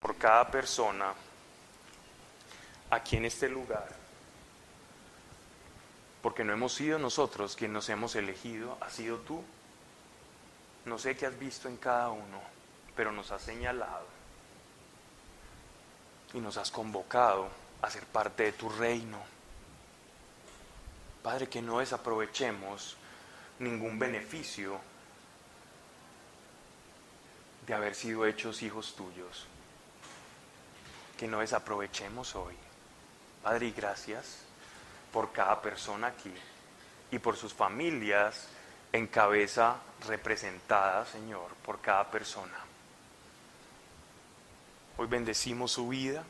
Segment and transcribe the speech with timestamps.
[0.00, 1.12] por cada persona
[2.88, 3.88] aquí en este lugar,
[6.22, 9.42] porque no hemos sido nosotros quienes nos hemos elegido, ha sido tú.
[10.86, 12.40] No sé qué has visto en cada uno,
[12.96, 14.06] pero nos has señalado
[16.32, 17.48] y nos has convocado
[17.82, 19.18] a ser parte de tu reino.
[21.22, 22.96] Padre, que no desaprovechemos
[23.58, 24.80] ningún beneficio
[27.66, 29.46] de haber sido hechos hijos tuyos.
[31.20, 32.54] Que no desaprovechemos hoy.
[33.42, 34.38] Padre, y gracias
[35.12, 36.32] por cada persona aquí
[37.10, 38.48] y por sus familias
[38.90, 42.56] en cabeza representada, Señor, por cada persona.
[44.96, 46.24] Hoy bendecimos su vida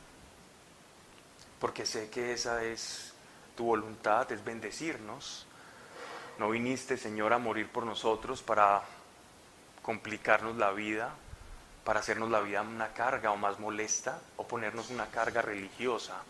[1.61, 3.13] porque sé que esa es
[3.57, 5.47] tu voluntad, es bendecirnos.
[6.37, 8.83] No viniste, Señor, a morir por nosotros para
[9.83, 11.15] complicarnos la vida,
[11.85, 16.23] para hacernos la vida una carga o más molesta, o ponernos una carga religiosa,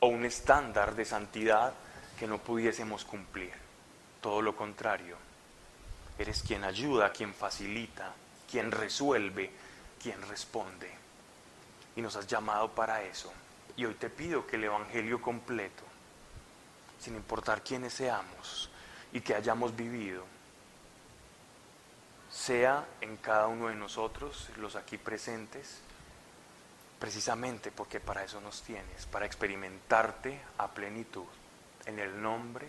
[0.00, 1.72] o un estándar de santidad
[2.18, 3.52] que no pudiésemos cumplir.
[4.20, 5.16] Todo lo contrario.
[6.18, 8.12] Eres quien ayuda, quien facilita,
[8.50, 9.50] quien resuelve,
[10.02, 10.90] quien responde.
[11.96, 13.32] Y nos has llamado para eso.
[13.76, 15.84] Y hoy te pido que el Evangelio completo,
[16.98, 18.70] sin importar quiénes seamos
[19.12, 20.24] y que hayamos vivido,
[22.30, 25.80] sea en cada uno de nosotros, los aquí presentes,
[26.98, 31.24] precisamente porque para eso nos tienes, para experimentarte a plenitud,
[31.86, 32.68] en el nombre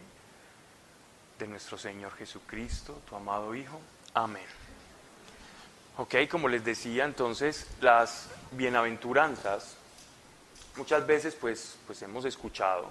[1.38, 3.80] de nuestro Señor Jesucristo, tu amado Hijo.
[4.14, 4.46] Amén.
[5.98, 9.76] Ok, como les decía, entonces las bienaventuranzas,
[10.78, 12.90] muchas veces pues, pues hemos escuchado,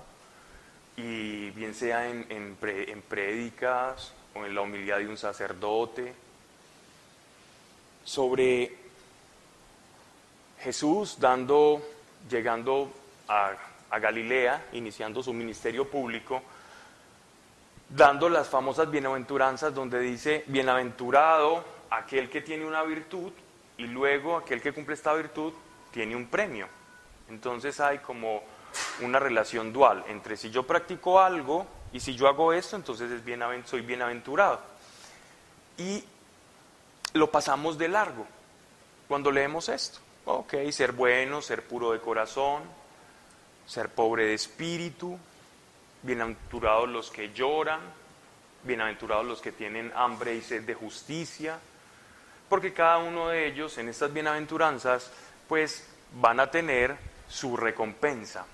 [0.96, 6.14] y bien sea en, en, en prédicas o en la humildad de un sacerdote,
[8.04, 8.76] sobre
[10.60, 11.80] Jesús dando,
[12.28, 12.92] llegando
[13.28, 13.52] a,
[13.98, 16.42] Galilea, iniciando su ministerio público,
[17.88, 23.32] dando las famosas bienaventuranzas donde dice, bienaventurado aquel que tiene una virtud
[23.78, 25.52] y luego aquel que cumple esta virtud
[25.90, 26.68] tiene un premio.
[27.28, 28.42] Entonces hay como
[29.02, 33.22] una relación dual entre si yo practico algo y si yo hago esto, entonces es
[33.66, 34.60] soy bienaventurado.
[35.78, 36.04] Y
[37.12, 38.26] lo pasamos de largo
[39.08, 39.98] cuando leemos esto.
[40.26, 42.62] Ok, ser bueno, ser puro de corazón,
[43.66, 45.18] ser pobre de espíritu,
[46.02, 47.80] bienaventurados los que lloran,
[48.62, 51.58] bienaventurados los que tienen hambre y sed de justicia,
[52.48, 55.10] porque cada uno de ellos en estas bienaventuranzas
[55.48, 56.96] pues van a tener
[57.28, 58.44] su recompensa.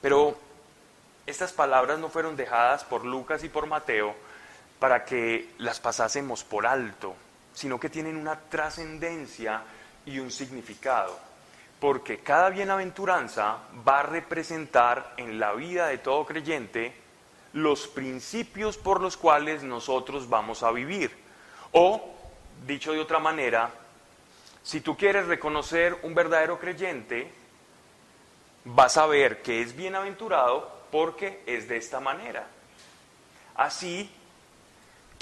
[0.00, 0.36] Pero
[1.26, 4.14] estas palabras no fueron dejadas por Lucas y por Mateo
[4.82, 7.14] para que las pasásemos por alto,
[7.54, 9.62] sino que tienen una trascendencia
[10.04, 11.16] y un significado.
[11.78, 16.92] Porque cada bienaventuranza va a representar en la vida de todo creyente
[17.52, 21.16] los principios por los cuales nosotros vamos a vivir.
[21.70, 22.16] O,
[22.66, 23.70] dicho de otra manera,
[24.64, 27.30] si tú quieres reconocer un verdadero creyente,
[28.64, 32.48] vas a ver que es bienaventurado porque es de esta manera.
[33.54, 34.10] Así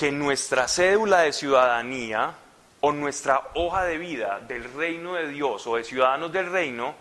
[0.01, 2.33] que nuestra cédula de ciudadanía
[2.81, 6.95] o nuestra hoja de vida del reino de Dios o de ciudadanos del reino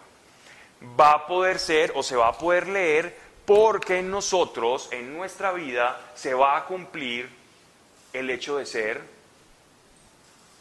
[1.00, 5.54] va a poder ser o se va a poder leer porque en nosotros, en nuestra
[5.54, 7.30] vida, se va a cumplir
[8.12, 9.02] el hecho de ser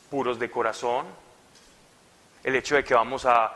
[0.09, 1.07] puros de corazón,
[2.45, 3.53] el hecho de que vamos a,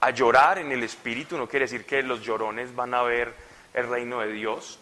[0.00, 3.32] a llorar en el espíritu, no quiere decir que los llorones van a ver
[3.74, 4.80] el reino de Dios,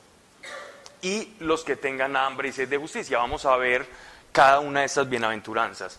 [1.02, 3.18] y los que tengan hambre y sed de justicia.
[3.18, 3.86] Vamos a ver
[4.30, 5.98] cada una de estas bienaventuranzas.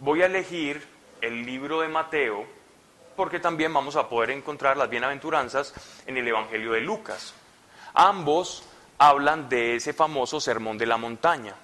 [0.00, 0.86] Voy a elegir
[1.20, 2.46] el libro de Mateo
[3.16, 5.72] porque también vamos a poder encontrar las bienaventuranzas
[6.06, 7.34] en el Evangelio de Lucas.
[7.94, 8.64] Ambos
[8.98, 11.54] hablan de ese famoso sermón de la montaña.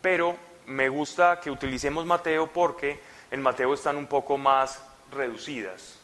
[0.00, 0.36] Pero
[0.66, 3.00] me gusta que utilicemos Mateo porque
[3.30, 4.82] en Mateo están un poco más
[5.12, 5.98] reducidas.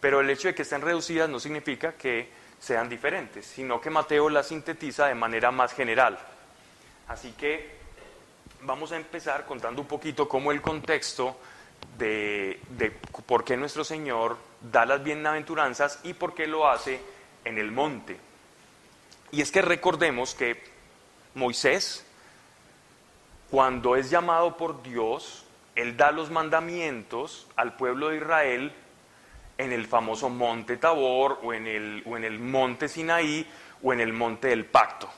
[0.00, 4.28] Pero el hecho de que estén reducidas no significa que sean diferentes, sino que Mateo
[4.28, 6.18] las sintetiza de manera más general.
[7.08, 7.76] Así que
[8.62, 11.36] vamos a empezar contando un poquito cómo el contexto
[11.98, 12.60] de,
[13.26, 17.00] por qué nuestro Señor da las bienaventuranzas y por qué lo hace
[17.44, 18.18] en el monte.
[19.30, 20.62] Y es que recordemos que
[21.34, 22.04] Moisés,
[23.50, 25.44] cuando es llamado por Dios,
[25.74, 28.72] él da los mandamientos al pueblo de Israel
[29.58, 33.46] en el famoso monte Tabor o en el, o en el monte Sinaí
[33.82, 35.08] o en el monte del pacto.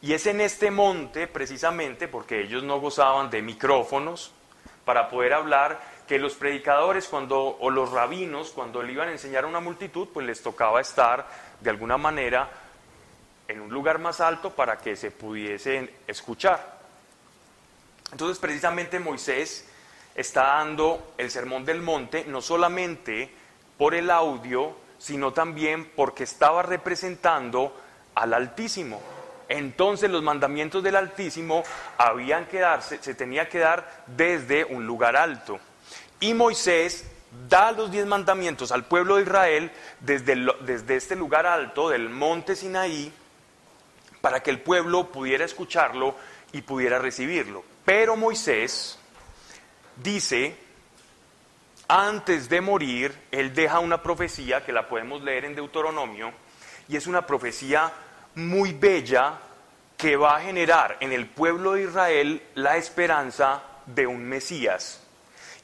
[0.00, 4.32] Y es en este monte, precisamente, porque ellos no gozaban de micrófonos
[4.84, 9.44] para poder hablar, que los predicadores cuando, o los rabinos, cuando le iban a enseñar
[9.44, 11.28] a una multitud, pues les tocaba estar
[11.60, 12.48] de alguna manera
[13.46, 16.78] en un lugar más alto para que se pudiesen escuchar.
[18.12, 19.68] Entonces precisamente Moisés
[20.14, 23.30] está dando el sermón del monte no solamente
[23.78, 27.74] por el audio, sino también porque estaba representando
[28.14, 29.00] al Altísimo.
[29.48, 31.62] Entonces los mandamientos del Altísimo
[31.96, 35.58] habían que darse, se tenía que dar desde un lugar alto.
[36.20, 37.06] Y Moisés
[37.48, 39.70] da los diez mandamientos al pueblo de Israel
[40.00, 43.12] desde, desde este lugar alto del monte Sinaí
[44.20, 46.16] para que el pueblo pudiera escucharlo
[46.52, 47.62] y pudiera recibirlo.
[47.84, 48.98] Pero Moisés
[49.96, 50.56] dice,
[51.88, 56.32] antes de morir, él deja una profecía que la podemos leer en Deuteronomio,
[56.86, 57.90] y es una profecía
[58.34, 59.38] muy bella
[59.96, 65.00] que va a generar en el pueblo de Israel la esperanza de un Mesías.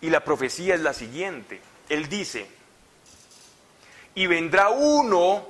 [0.01, 1.61] Y la profecía es la siguiente.
[1.89, 2.47] Él dice,
[4.15, 5.47] y vendrá uno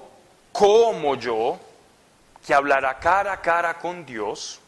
[0.52, 1.58] como yo,
[2.44, 4.60] que hablará cara a cara con Dios,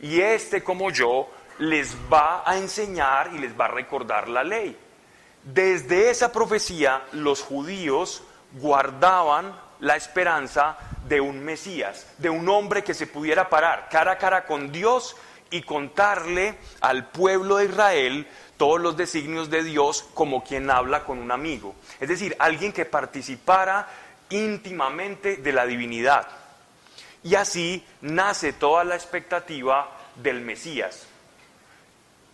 [0.00, 1.28] y este como yo
[1.58, 4.76] les va a enseñar y les va a recordar la ley.
[5.44, 10.76] Desde esa profecía los judíos guardaban la esperanza
[11.08, 15.16] de un Mesías, de un hombre que se pudiera parar cara a cara con Dios
[15.50, 18.26] y contarle al pueblo de Israel
[18.56, 21.74] todos los designios de Dios como quien habla con un amigo.
[22.00, 23.88] Es decir, alguien que participara
[24.30, 26.26] íntimamente de la divinidad.
[27.22, 31.06] Y así nace toda la expectativa del Mesías.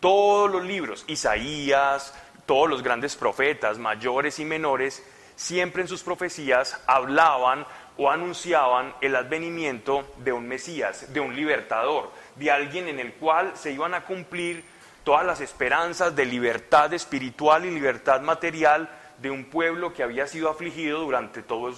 [0.01, 2.13] Todos los libros, Isaías,
[2.47, 5.05] todos los grandes profetas, mayores y menores,
[5.37, 12.11] siempre en sus profecías hablaban o anunciaban el advenimiento de un Mesías, de un libertador,
[12.37, 14.65] de alguien en el cual se iban a cumplir
[15.05, 18.89] todas las esperanzas de libertad espiritual y libertad material
[19.19, 21.73] de un pueblo que había sido afligido durante, todo,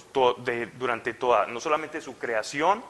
[0.79, 2.83] durante toda, no solamente su creación,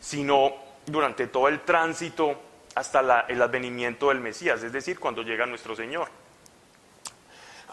[0.00, 0.52] sino
[0.84, 2.38] durante todo el tránsito
[2.74, 6.08] hasta el advenimiento del Mesías, es decir, cuando llega nuestro Señor.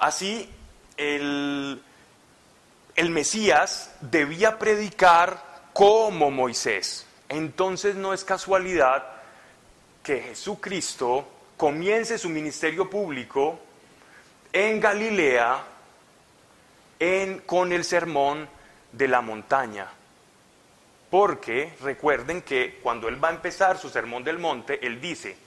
[0.02, 0.50] Así,
[0.98, 1.80] el,
[2.96, 7.06] el Mesías debía predicar como Moisés.
[7.30, 9.06] Entonces no es casualidad
[10.02, 13.60] que Jesucristo comience su ministerio público
[14.52, 15.64] en Galilea
[17.00, 18.50] en, con el sermón
[18.92, 19.88] de la montaña.
[21.12, 25.38] Porque recuerden que cuando él va a empezar su sermón del monte, él dice,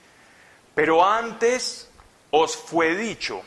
[0.73, 1.89] pero antes
[2.31, 3.43] os fue dicho,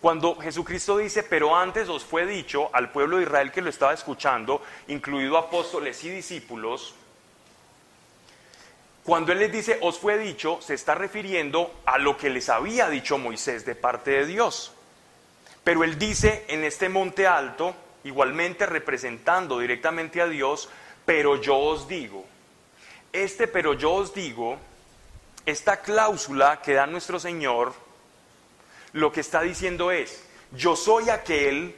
[0.00, 3.92] cuando Jesucristo dice, pero antes os fue dicho al pueblo de Israel que lo estaba
[3.92, 6.94] escuchando, incluido apóstoles y discípulos,
[9.04, 12.88] cuando Él les dice, os fue dicho, se está refiriendo a lo que les había
[12.88, 14.72] dicho Moisés de parte de Dios.
[15.64, 17.74] Pero Él dice en este monte alto,
[18.04, 20.68] igualmente representando directamente a Dios,
[21.04, 22.24] pero yo os digo.
[23.12, 24.58] Este pero yo os digo,
[25.44, 27.74] esta cláusula que da nuestro Señor,
[28.92, 31.76] lo que está diciendo es, yo soy aquel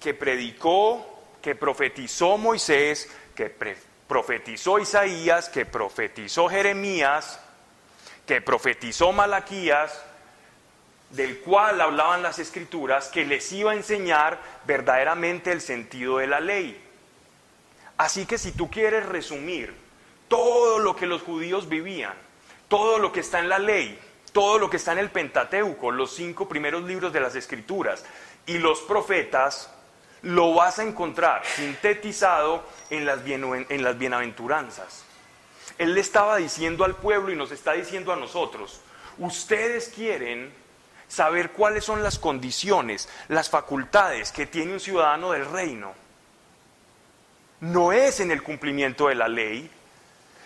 [0.00, 1.04] que predicó,
[1.40, 3.54] que profetizó Moisés, que
[4.06, 7.40] profetizó Isaías, que profetizó Jeremías,
[8.26, 10.02] que profetizó Malaquías,
[11.10, 16.40] del cual hablaban las escrituras, que les iba a enseñar verdaderamente el sentido de la
[16.40, 16.82] ley.
[17.96, 19.72] Así que si tú quieres resumir
[20.28, 22.14] todo lo que los judíos vivían,
[22.68, 23.98] todo lo que está en la ley,
[24.36, 28.04] todo lo que está en el Pentateuco, los cinco primeros libros de las escrituras
[28.44, 29.70] y los profetas,
[30.20, 35.06] lo vas a encontrar sintetizado en las, en las bienaventuranzas.
[35.78, 38.82] Él le estaba diciendo al pueblo y nos está diciendo a nosotros,
[39.16, 40.52] ustedes quieren
[41.08, 45.94] saber cuáles son las condiciones, las facultades que tiene un ciudadano del reino.
[47.60, 49.70] No es en el cumplimiento de la ley,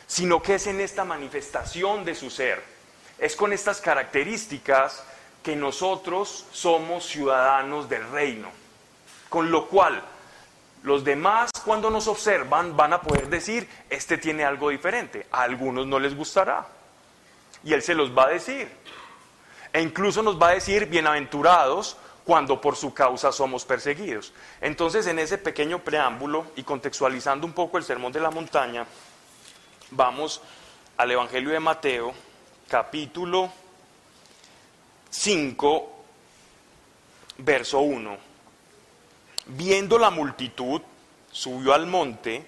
[0.06, 2.70] sino que es en esta manifestación de su ser.
[3.21, 5.05] Es con estas características
[5.43, 8.49] que nosotros somos ciudadanos del reino.
[9.29, 10.03] Con lo cual,
[10.83, 15.27] los demás cuando nos observan van a poder decir, este tiene algo diferente.
[15.31, 16.67] A algunos no les gustará.
[17.62, 18.69] Y Él se los va a decir.
[19.73, 24.33] E incluso nos va a decir, bienaventurados cuando por su causa somos perseguidos.
[24.61, 28.87] Entonces, en ese pequeño preámbulo y contextualizando un poco el Sermón de la Montaña,
[29.91, 30.41] vamos
[30.97, 32.15] al Evangelio de Mateo,
[32.71, 33.53] capítulo
[35.11, 35.93] 5,
[37.39, 38.31] verso 1
[39.57, 40.81] viendo la multitud,
[41.31, 42.47] subió al monte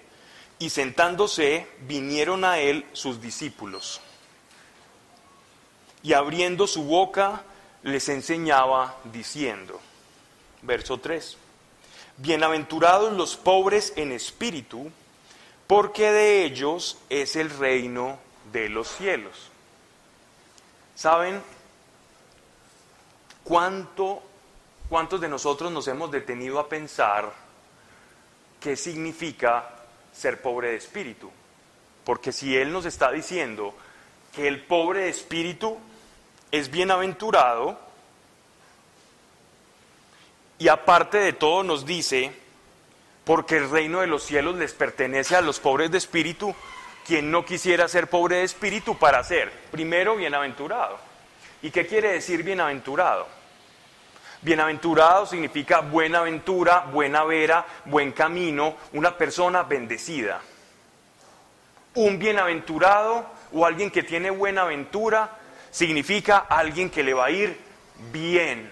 [0.58, 4.00] y sentándose vinieron a él sus discípulos.
[6.02, 7.42] Y abriendo su boca,
[7.82, 9.80] les enseñaba diciendo,
[10.62, 11.38] verso 3,
[12.18, 14.90] Bienaventurados los pobres en espíritu,
[15.66, 18.18] porque de ellos es el reino
[18.52, 19.51] de los cielos.
[21.02, 21.42] ¿Saben
[23.42, 24.22] cuánto,
[24.88, 27.32] cuántos de nosotros nos hemos detenido a pensar
[28.60, 29.68] qué significa
[30.12, 31.28] ser pobre de espíritu?
[32.04, 33.74] Porque si Él nos está diciendo
[34.32, 35.76] que el pobre de espíritu
[36.52, 37.76] es bienaventurado,
[40.60, 42.32] y aparte de todo nos dice,
[43.24, 46.54] porque el reino de los cielos les pertenece a los pobres de espíritu,
[47.06, 50.98] quien no quisiera ser pobre de espíritu para ser, primero, bienaventurado.
[51.62, 53.26] ¿Y qué quiere decir bienaventurado?
[54.42, 60.40] Bienaventurado significa buena aventura, buena vera, buen camino, una persona bendecida.
[61.94, 65.30] Un bienaventurado o alguien que tiene buena aventura
[65.70, 67.56] significa alguien que le va a ir
[68.10, 68.68] bien.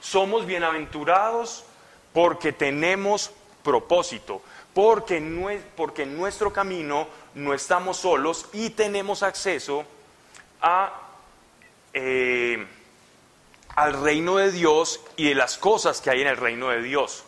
[0.00, 1.64] Somos bienaventurados
[2.12, 3.30] porque tenemos
[3.62, 4.42] propósito,
[4.80, 9.84] porque, porque en nuestro camino no estamos solos y tenemos acceso
[11.92, 12.66] eh,
[13.76, 17.24] al reino de Dios y de las cosas que hay en el reino de Dios.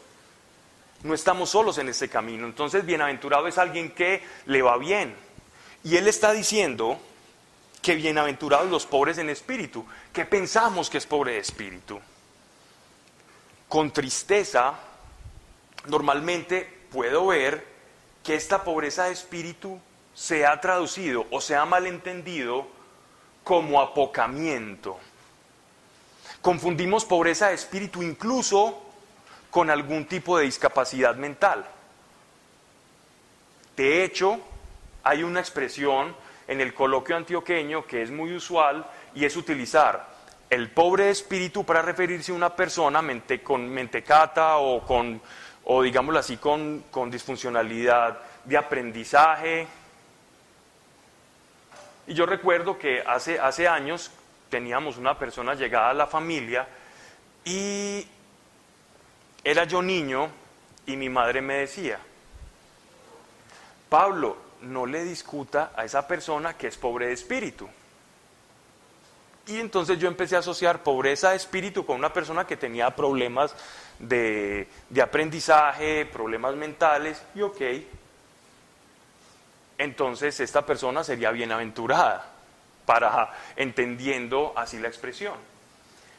[1.02, 2.47] No estamos solos en ese camino.
[2.47, 5.14] Entonces, bienaventurado es alguien que le va bien.
[5.85, 6.99] Y él está diciendo
[7.82, 12.00] que bienaventurados los pobres en espíritu, que pensamos que es pobre de espíritu.
[13.68, 14.73] Con tristeza,
[15.85, 17.66] normalmente puedo ver
[18.22, 19.80] que esta pobreza de espíritu
[20.14, 22.66] se ha traducido o se ha malentendido
[23.42, 24.99] como apocamiento.
[26.40, 28.82] Confundimos pobreza de espíritu incluso
[29.50, 31.64] con algún tipo de discapacidad mental.
[33.76, 34.38] De hecho,
[35.02, 36.14] hay una expresión
[36.46, 40.12] en el coloquio antioqueño que es muy usual y es utilizar
[40.50, 43.02] el pobre espíritu para referirse a una persona
[43.42, 45.20] con mentecata o con,
[45.64, 49.66] o digámoslo así, con, con disfuncionalidad de aprendizaje.
[52.07, 54.11] Y yo recuerdo que hace, hace años
[54.50, 56.66] teníamos una persona llegada a la familia
[57.45, 58.07] y
[59.45, 60.28] era yo niño
[60.87, 61.99] y mi madre me decía,
[63.88, 67.69] Pablo, no le discuta a esa persona que es pobre de espíritu.
[69.47, 73.54] Y entonces yo empecé a asociar pobreza de espíritu con una persona que tenía problemas
[73.99, 77.61] de, de aprendizaje, problemas mentales, y ok,
[79.78, 82.30] entonces esta persona sería bienaventurada,
[82.87, 85.34] para entendiendo así la expresión.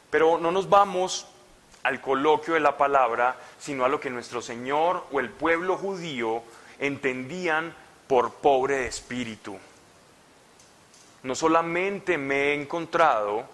[0.09, 1.27] Pero no nos vamos
[1.83, 6.43] al coloquio de la palabra, sino a lo que nuestro Señor o el pueblo judío
[6.79, 7.73] entendían
[8.07, 9.57] por pobre de espíritu.
[11.23, 13.45] No solamente me he encontrado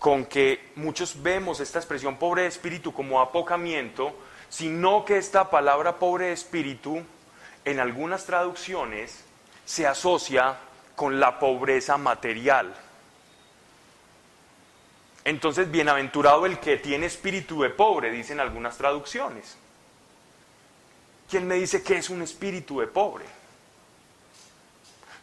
[0.00, 4.14] con que muchos vemos esta expresión pobre de espíritu como apocamiento,
[4.48, 7.02] sino que esta palabra pobre de espíritu
[7.66, 9.22] en algunas traducciones
[9.66, 10.56] se asocia
[10.96, 12.74] con la pobreza material.
[15.22, 19.58] Entonces, bienaventurado el que tiene espíritu de pobre, dicen algunas traducciones.
[21.28, 23.26] ¿Quién me dice que es un espíritu de pobre?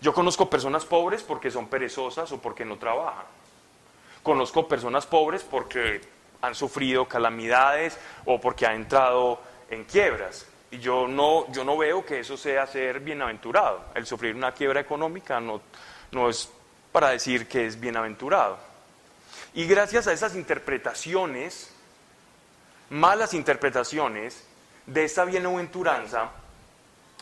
[0.02, 3.26] Yo conozco personas pobres porque son perezosas o porque no trabajan.
[4.28, 6.02] Conozco personas pobres porque
[6.42, 10.46] han sufrido calamidades o porque han entrado en quiebras.
[10.70, 13.86] Y yo no, yo no veo que eso sea ser bienaventurado.
[13.96, 15.62] El sufrir una quiebra económica no,
[16.12, 16.50] no es
[16.92, 18.58] para decir que es bienaventurado.
[19.54, 21.72] Y gracias a esas interpretaciones,
[22.90, 24.44] malas interpretaciones
[24.88, 26.32] de esta bienaventuranza,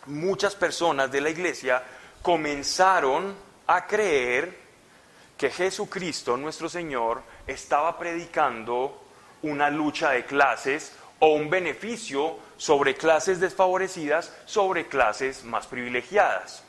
[0.07, 1.83] muchas personas de la iglesia
[2.23, 3.35] comenzaron
[3.67, 4.64] a creer
[5.37, 9.03] que Jesucristo, nuestro Señor, estaba predicando
[9.41, 16.63] una lucha de clases o un beneficio sobre clases desfavorecidas sobre clases más privilegiadas.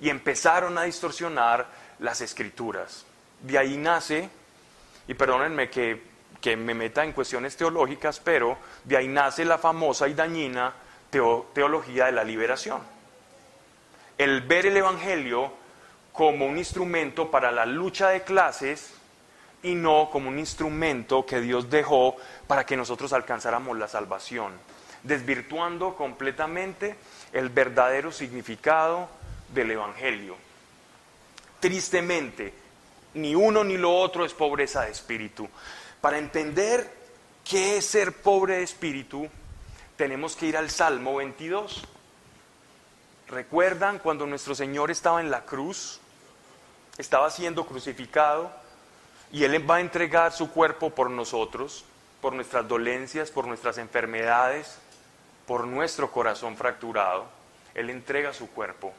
[0.00, 1.66] Y empezaron a distorsionar
[1.98, 3.04] las escrituras.
[3.40, 4.28] De ahí nace,
[5.06, 6.02] y perdónenme que,
[6.40, 10.72] que me meta en cuestiones teológicas, pero de ahí nace la famosa y dañina
[11.10, 12.80] teología de la liberación
[14.22, 15.52] el ver el Evangelio
[16.12, 18.92] como un instrumento para la lucha de clases
[19.62, 22.16] y no como un instrumento que Dios dejó
[22.46, 24.52] para que nosotros alcanzáramos la salvación,
[25.02, 26.96] desvirtuando completamente
[27.32, 29.08] el verdadero significado
[29.54, 30.36] del Evangelio.
[31.60, 32.52] Tristemente,
[33.14, 35.48] ni uno ni lo otro es pobreza de espíritu.
[36.00, 36.90] Para entender
[37.48, 39.28] qué es ser pobre de espíritu,
[39.96, 41.84] tenemos que ir al Salmo 22.
[43.28, 46.01] ¿Recuerdan cuando nuestro Señor estaba en la cruz?
[46.98, 48.50] Estaba siendo crucificado
[49.30, 51.84] y Él va a entregar su cuerpo por nosotros,
[52.20, 54.78] por nuestras dolencias, por nuestras enfermedades,
[55.46, 57.26] por nuestro corazón fracturado.
[57.74, 58.92] Él entrega su cuerpo.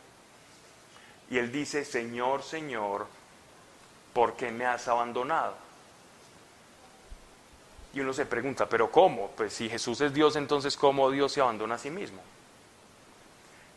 [1.30, 3.08] Y Él dice, Señor, Señor,
[4.14, 5.56] ¿por qué me has abandonado?
[7.94, 9.30] Y uno se pregunta, ¿pero cómo?
[9.38, 12.22] Pues si Jesús es Dios, entonces ¿cómo Dios se abandona a sí mismo?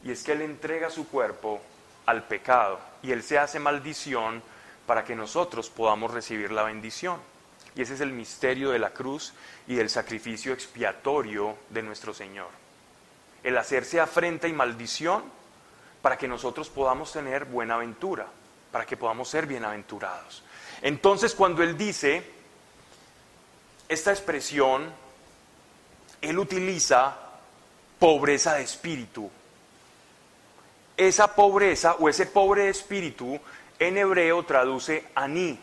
[0.02, 1.60] Y es que Él entrega su cuerpo
[2.06, 4.42] al pecado y Él se hace maldición
[4.86, 7.20] para que nosotros podamos recibir la bendición.
[7.74, 9.34] Y ese es el misterio de la cruz
[9.66, 12.48] y del sacrificio expiatorio de nuestro Señor.
[13.42, 15.22] El hacerse afrenta y maldición
[16.00, 18.26] para que nosotros podamos tener buena ventura,
[18.72, 20.42] para que podamos ser bienaventurados.
[20.80, 22.24] Entonces cuando Él dice
[23.88, 24.90] esta expresión,
[26.20, 27.16] Él utiliza
[27.98, 29.30] pobreza de espíritu.
[30.96, 33.38] Esa pobreza o ese pobre espíritu
[33.78, 35.58] en hebreo traduce aní.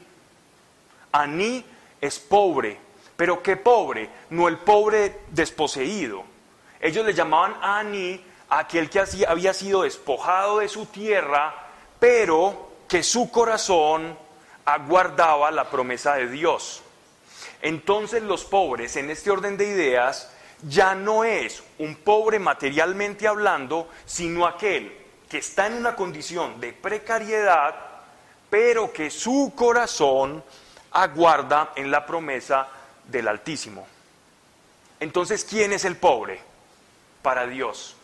[1.12, 1.66] Aní
[2.00, 2.78] es pobre,
[3.16, 4.10] pero ¿qué pobre?
[4.30, 6.24] No el pobre desposeído.
[6.80, 11.56] Ellos le llamaban aní a aquel que había sido despojado de su tierra,
[12.00, 14.18] pero que su corazón
[14.66, 16.84] aguardaba la promesa de Dios.
[17.62, 20.32] Entonces los pobres, en este orden de ideas,
[20.68, 25.03] ya no es un pobre materialmente hablando, sino aquel
[25.34, 27.74] que está en una condición de precariedad,
[28.52, 30.44] pero que su corazón
[30.92, 32.68] aguarda en la promesa
[33.08, 33.88] del Altísimo.
[35.00, 36.40] Entonces, ¿quién es el pobre?
[37.24, 37.96] Para Dios.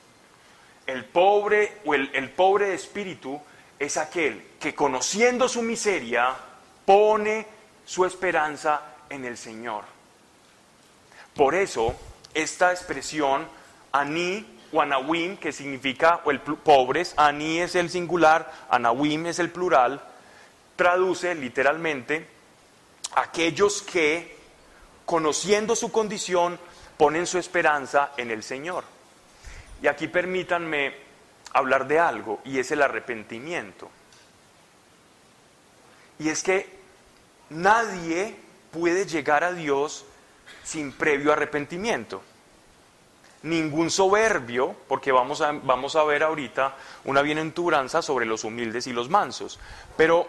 [0.88, 3.40] El pobre o el, pobre de espíritu
[3.78, 6.36] es aquel que conociendo su miseria
[6.84, 7.46] pone
[7.86, 9.84] su esperanza en el Señor.
[11.36, 11.96] Por eso,
[12.34, 13.48] esta expresión,
[13.92, 19.50] aní o anawim, que significa o el pobres, aní es el singular, anawim es el
[19.50, 20.02] plural,
[20.76, 22.28] traduce literalmente
[23.16, 24.38] aquellos que,
[25.06, 26.60] conociendo su condición,
[26.98, 28.84] ponen su esperanza en el Señor.
[29.82, 30.94] Y aquí permítanme
[31.54, 33.90] hablar de algo, y es el arrepentimiento.
[36.20, 36.70] Y es que
[37.50, 38.36] nadie
[38.72, 40.06] puede llegar a Dios
[40.64, 42.22] sin previo arrepentimiento.
[43.44, 46.76] Ningún soberbio, porque vamos a, vamos a ver ahorita
[47.06, 49.60] una bienaventuranza sobre los humildes y los mansos,
[49.96, 50.28] pero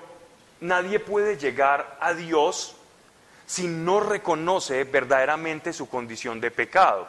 [0.61, 2.77] nadie puede llegar a Dios
[3.47, 7.09] si no reconoce verdaderamente su condición de pecado.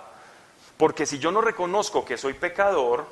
[0.76, 3.06] Porque si yo no reconozco que soy pecador,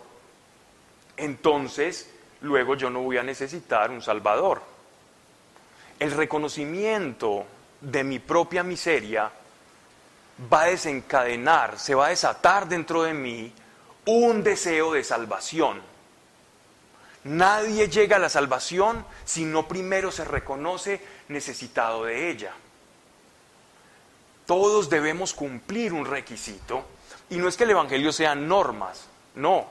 [1.15, 2.09] entonces
[2.41, 4.63] luego yo no voy a necesitar un Salvador.
[5.99, 7.45] El reconocimiento
[7.81, 9.31] de mi propia miseria
[10.51, 13.53] va a desencadenar, se va a desatar dentro de mí
[14.05, 15.81] un deseo de salvación.
[17.25, 22.53] Nadie llega a la salvación si no primero se reconoce necesitado de ella.
[24.45, 26.85] Todos debemos cumplir un requisito
[27.29, 29.67] y no es que el Evangelio sean normas, no,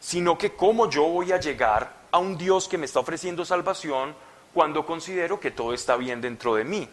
[0.00, 4.14] sino que cómo yo voy a llegar a un Dios que me está ofreciendo salvación
[4.52, 6.88] cuando considero que todo está bien dentro de mí.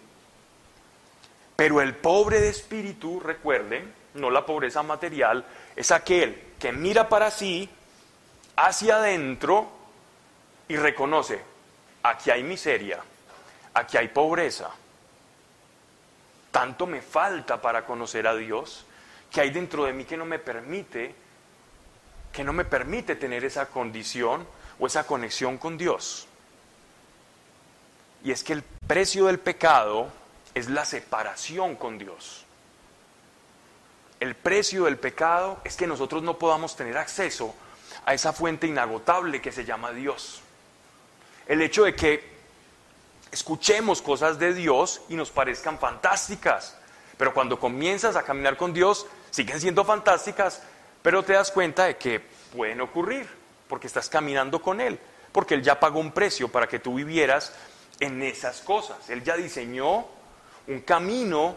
[1.55, 7.31] Pero el pobre de espíritu, recuerden, no la pobreza material, es aquel que mira para
[7.31, 7.69] sí,
[8.55, 9.69] hacia adentro
[10.67, 11.41] y reconoce,
[12.03, 12.99] aquí hay miseria,
[13.73, 14.69] aquí hay pobreza.
[16.51, 18.85] Tanto me falta para conocer a Dios
[19.31, 21.13] que hay dentro de mí que no me permite,
[22.31, 24.47] que no me permite tener esa condición
[24.79, 26.27] o esa conexión con Dios.
[28.23, 30.09] Y es que el precio del pecado
[30.55, 32.45] es la separación con Dios.
[34.19, 37.53] El precio del pecado es que nosotros no podamos tener acceso
[38.05, 40.41] a esa fuente inagotable que se llama Dios
[41.47, 42.35] el hecho de que
[43.31, 46.77] escuchemos cosas de Dios y nos parezcan fantásticas,
[47.17, 50.61] pero cuando comienzas a caminar con Dios, siguen siendo fantásticas,
[51.01, 52.19] pero te das cuenta de que
[52.55, 53.27] pueden ocurrir,
[53.67, 54.99] porque estás caminando con Él,
[55.31, 57.53] porque Él ya pagó un precio para que tú vivieras
[57.99, 59.09] en esas cosas.
[59.09, 60.07] Él ya diseñó
[60.67, 61.55] un camino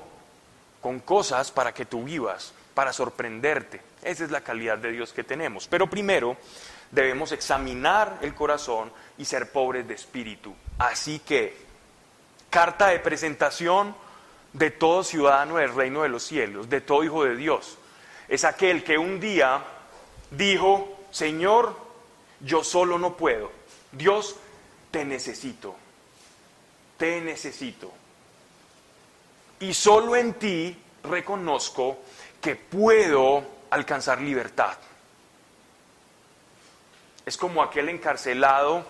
[0.81, 3.81] con cosas para que tú vivas, para sorprenderte.
[4.03, 5.66] Esa es la calidad de Dios que tenemos.
[5.66, 6.37] Pero primero
[6.90, 10.55] debemos examinar el corazón y ser pobres de espíritu.
[10.79, 11.57] Así que,
[12.51, 13.94] carta de presentación
[14.53, 17.77] de todo ciudadano del reino de los cielos, de todo hijo de Dios.
[18.29, 19.64] Es aquel que un día
[20.31, 21.75] dijo, Señor,
[22.40, 23.51] yo solo no puedo.
[23.92, 24.37] Dios,
[24.90, 25.75] te necesito.
[26.97, 27.92] Te necesito.
[29.61, 31.99] Y solo en ti reconozco
[32.40, 34.77] que puedo alcanzar libertad.
[37.27, 38.87] Es como aquel encarcelado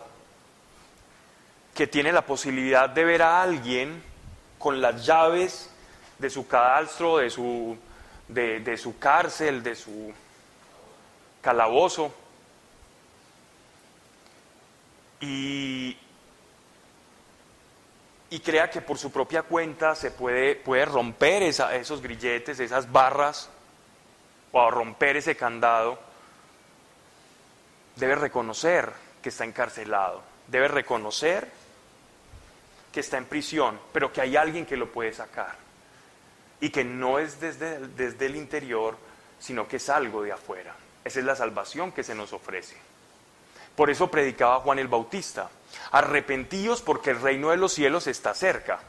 [1.74, 4.02] que tiene la posibilidad de ver a alguien
[4.58, 5.70] con las llaves
[6.18, 7.76] de su cadastro, de su,
[8.26, 10.12] de, su cárcel, de su
[11.40, 12.12] calabozo.
[15.20, 15.96] Y,
[18.30, 23.50] y crea que por su propia cuenta se puede, romper esos grilletes, esas barras,
[24.52, 25.98] o romper ese candado,
[27.96, 28.90] debe reconocer
[29.22, 31.48] que está encarcelado, debe reconocer
[32.92, 35.56] que está en prisión, pero que hay alguien que lo puede sacar.
[36.60, 38.96] Y que no es desde, desde el interior,
[39.38, 40.74] sino que es algo de afuera.
[41.04, 42.76] Esa es la salvación que se nos ofrece.
[43.78, 45.48] Por eso predicaba Juan el Bautista.
[45.92, 48.80] Arrepentíos porque el reino de los cielos está cerca.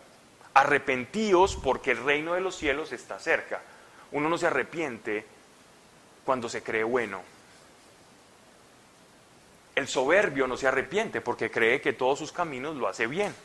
[0.55, 3.61] Arrepentíos porque el reino de los cielos está cerca.
[4.13, 5.27] Uno no se arrepiente
[6.25, 7.21] cuando se cree bueno.
[9.75, 13.35] El soberbio no se arrepiente porque cree que todos sus caminos lo hace bien.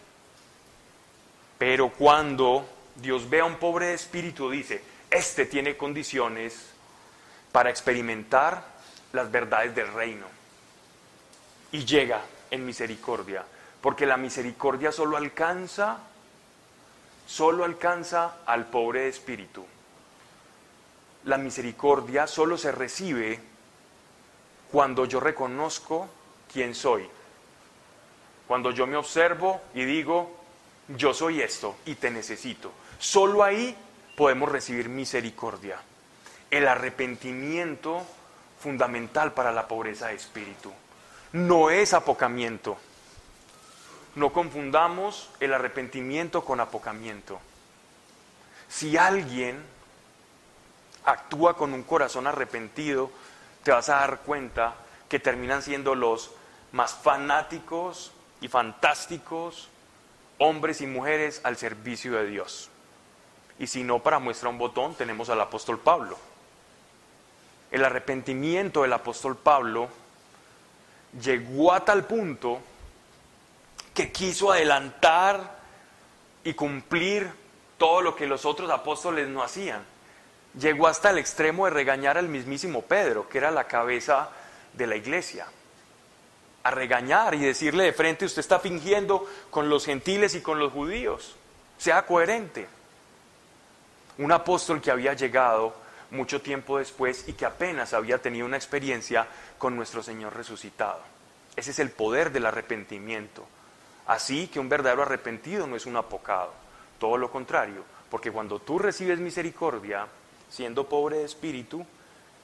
[1.59, 6.71] Pero cuando Dios ve a un pobre de espíritu, dice, este tiene condiciones
[7.53, 8.65] para experimentar
[9.13, 10.34] las verdades del reino.
[11.75, 12.21] Y llega
[12.53, 13.45] en misericordia,
[13.81, 15.99] porque la misericordia solo alcanza,
[17.27, 19.67] solo alcanza al pobre de espíritu.
[21.25, 23.41] La misericordia solo se recibe
[24.71, 26.09] cuando yo reconozco
[26.53, 27.09] quién soy.
[28.47, 30.31] Cuando yo me observo y digo,
[30.97, 32.71] yo soy esto y te necesito.
[33.01, 33.77] Solo ahí
[34.17, 35.81] podemos recibir misericordia.
[36.53, 38.01] El arrepentimiento
[38.61, 40.73] fundamental para la pobreza de espíritu
[41.35, 42.77] no es apocamiento.
[44.15, 47.41] No confundamos el arrepentimiento con apocamiento.
[48.69, 49.61] Si alguien
[51.05, 53.11] actúa con un corazón arrepentido,
[53.65, 54.77] te vas a dar cuenta
[55.09, 56.31] que terminan siendo los
[56.71, 59.69] más fanáticos y fantásticos
[60.39, 62.71] hombres y mujeres al servicio de Dios.
[63.59, 66.17] Y si no, para muestra un botón, tenemos al apóstol Pablo.
[67.73, 69.89] El arrepentimiento del apóstol Pablo
[71.23, 72.61] llegó a tal punto
[73.93, 75.59] que quiso adelantar
[76.43, 77.31] y cumplir
[77.79, 79.83] todo lo que los otros apóstoles no hacían.
[80.59, 84.31] Llegó hasta el extremo de regañar al mismísimo Pedro, que era la cabeza
[84.73, 85.47] de la iglesia.
[86.63, 90.73] A regañar y decirle de frente, usted está fingiendo con los gentiles y con los
[90.73, 91.37] judíos.
[91.79, 92.69] Sea coherente.
[94.19, 95.75] Un apóstol que había llegado
[96.11, 99.27] mucho tiempo después y que apenas había tenido una experiencia
[99.59, 101.01] con nuestro Señor resucitado.
[101.57, 103.47] Ese es el poder del arrepentimiento.
[104.07, 106.53] Así que un verdadero arrepentido no es un apocado,
[106.99, 110.07] todo lo contrario, porque cuando tú recibes misericordia,
[110.51, 111.85] siendo pobre de espíritu,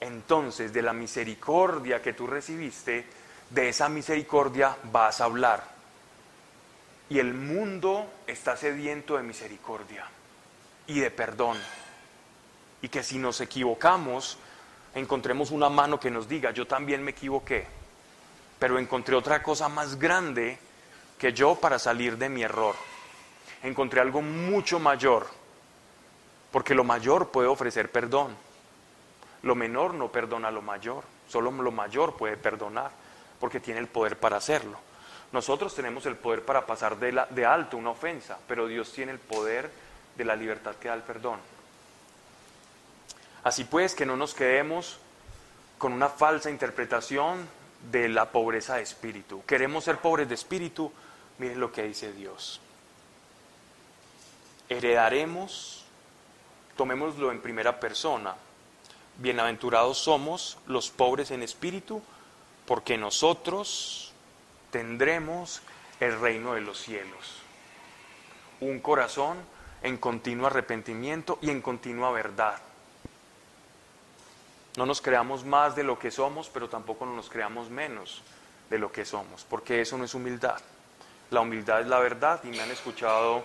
[0.00, 3.04] entonces de la misericordia que tú recibiste,
[3.50, 5.62] de esa misericordia vas a hablar.
[7.10, 10.06] Y el mundo está sediento de misericordia
[10.86, 11.58] y de perdón
[12.82, 14.38] y que si nos equivocamos,
[14.94, 17.66] encontremos una mano que nos diga, yo también me equivoqué,
[18.58, 20.58] pero encontré otra cosa más grande
[21.18, 22.74] que yo para salir de mi error.
[23.62, 25.26] Encontré algo mucho mayor,
[26.50, 28.34] porque lo mayor puede ofrecer perdón.
[29.42, 32.90] Lo menor no perdona lo mayor, solo lo mayor puede perdonar,
[33.38, 34.78] porque tiene el poder para hacerlo.
[35.32, 39.18] Nosotros tenemos el poder para pasar de, de alto una ofensa, pero Dios tiene el
[39.18, 39.70] poder
[40.16, 41.38] de la libertad que da el perdón.
[43.42, 44.98] Así pues, que no nos quedemos
[45.79, 47.48] con una falsa interpretación
[47.90, 49.42] de la pobreza de espíritu.
[49.46, 50.92] Queremos ser pobres de espíritu,
[51.38, 52.61] miren lo que dice Dios.
[54.68, 55.85] Heredaremos,
[56.76, 58.35] tomémoslo en primera persona,
[59.16, 62.03] bienaventurados somos los pobres en espíritu,
[62.66, 64.12] porque nosotros
[64.70, 65.62] tendremos
[65.98, 67.38] el reino de los cielos.
[68.61, 69.38] Un corazón
[69.83, 72.61] en continuo arrepentimiento y en continua verdad
[74.76, 78.22] no nos creamos más de lo que somos, pero tampoco nos creamos menos
[78.68, 80.61] de lo que somos, porque eso no es humildad.
[81.30, 83.42] La humildad es la verdad y me han escuchado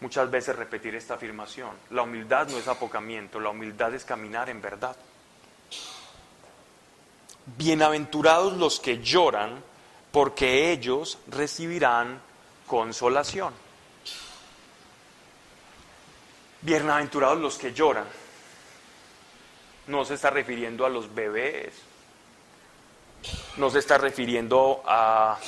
[0.00, 1.70] muchas veces repetir esta afirmación.
[1.90, 4.96] La humildad no es apocamiento, la humildad es caminar en verdad.
[7.56, 9.62] Bienaventurados los que lloran,
[10.12, 12.20] porque ellos recibirán
[12.66, 13.52] consolación.
[16.62, 18.19] Bienaventurados los que lloran
[19.90, 21.74] no se está refiriendo a los bebés,
[23.56, 25.38] no se está refiriendo a,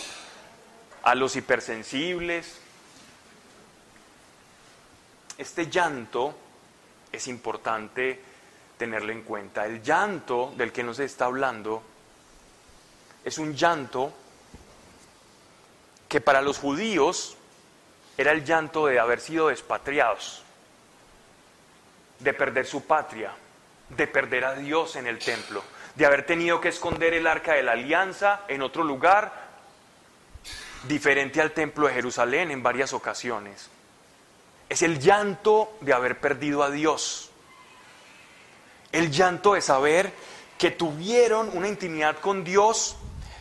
[1.05, 2.59] a los hipersensibles.
[5.39, 6.35] Este llanto
[7.13, 8.21] es importante
[8.77, 9.65] tenerlo en cuenta.
[9.65, 11.83] El llanto del que nos está hablando
[13.25, 14.13] es un llanto
[16.09, 17.37] que para los judíos
[18.19, 20.43] era el llanto de haber sido despatriados,
[22.19, 23.33] de perder su patria,
[23.97, 25.63] de perder a Dios en el templo,
[25.95, 29.51] de haber tenido que esconder el arca de la alianza en otro lugar
[30.89, 33.71] diferente al templo de Jerusalén en varias ocasiones.
[34.69, 37.31] Es el llanto de haber perdido a Dios.
[38.91, 40.13] El llanto de saber
[40.59, 42.97] que tuvieron una intimidad con Dios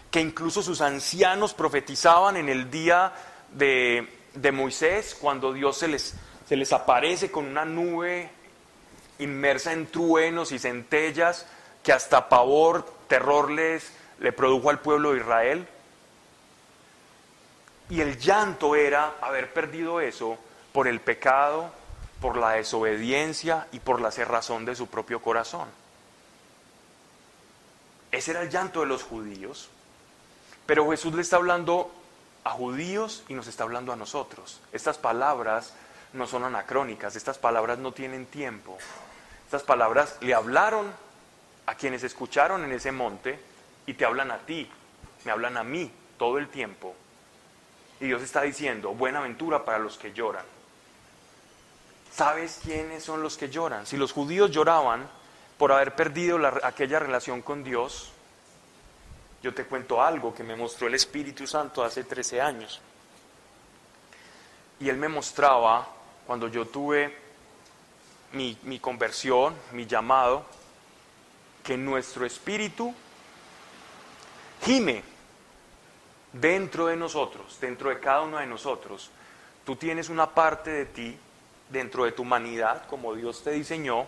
[0.10, 3.14] que incluso sus ancianos profetizaban en el día
[3.52, 8.30] de, de Moisés, cuando Dios se les, se les aparece con una nube
[9.23, 11.45] inmersa en truenos y centellas
[11.84, 15.67] que hasta pavor, terror les le produjo al pueblo de Israel.
[17.89, 20.38] Y el llanto era haber perdido eso
[20.71, 21.71] por el pecado,
[22.21, 25.67] por la desobediencia y por la cerrazón de su propio corazón.
[28.12, 29.69] Ese era el llanto de los judíos.
[30.65, 31.91] Pero Jesús le está hablando
[32.43, 34.62] a judíos y nos está hablando a nosotros.
[34.71, 35.73] Estas palabras
[36.13, 38.77] no son anacrónicas, estas palabras no tienen tiempo.
[39.52, 40.90] Estas palabras le hablaron
[41.66, 43.38] a quienes escucharon en ese monte
[43.86, 44.66] y te hablan a ti,
[45.26, 46.96] me hablan a mí todo el tiempo.
[48.00, 50.46] Y Dios está diciendo, buena aventura para los que lloran.
[52.14, 53.86] ¿Sabes quiénes son los que lloran?
[53.86, 55.06] Si los judíos lloraban
[55.58, 58.14] por haber perdido aquella relación con Dios,
[59.44, 62.80] yo te cuento algo que me mostró el Espíritu Santo hace 13 años.
[64.80, 65.90] Y Él me mostraba,
[66.26, 67.31] cuando yo tuve
[68.34, 70.46] mi, mi conversión, mi llamado,
[71.63, 72.94] que nuestro espíritu
[74.63, 75.04] gime
[76.34, 79.10] dentro de nosotros, dentro de cada uno de nosotros.
[79.65, 81.17] Tú tienes una parte de ti,
[81.70, 84.06] dentro de tu humanidad, como Dios te diseñó,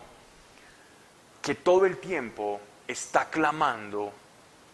[1.42, 4.12] que todo el tiempo está clamando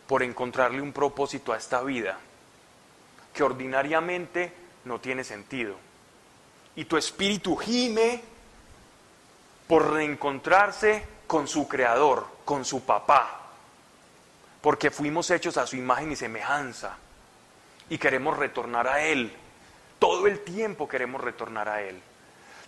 [0.07, 2.19] por encontrarle un propósito a esta vida,
[3.35, 4.53] que ordinariamente
[4.85, 5.77] no tiene sentido.
[6.77, 8.23] Y tu espíritu gime
[9.71, 13.53] por reencontrarse con su creador, con su papá,
[14.61, 16.97] porque fuimos hechos a su imagen y semejanza
[17.89, 19.33] y queremos retornar a Él.
[20.01, 22.03] Todo el tiempo queremos retornar a Él.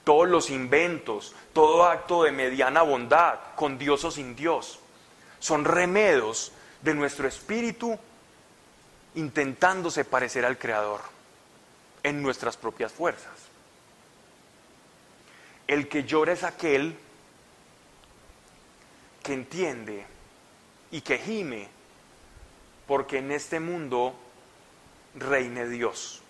[0.05, 4.79] Todos los inventos, todo acto de mediana bondad, con Dios o sin Dios,
[5.41, 7.99] son remedos de nuestro espíritu
[9.17, 11.01] intentándose parecer al Creador
[12.05, 13.42] en nuestras propias fuerzas.
[15.73, 16.95] El que llora es aquel
[19.23, 20.05] que entiende
[20.91, 21.67] y que gime
[22.87, 24.15] porque en este mundo
[25.15, 26.21] reine Dios.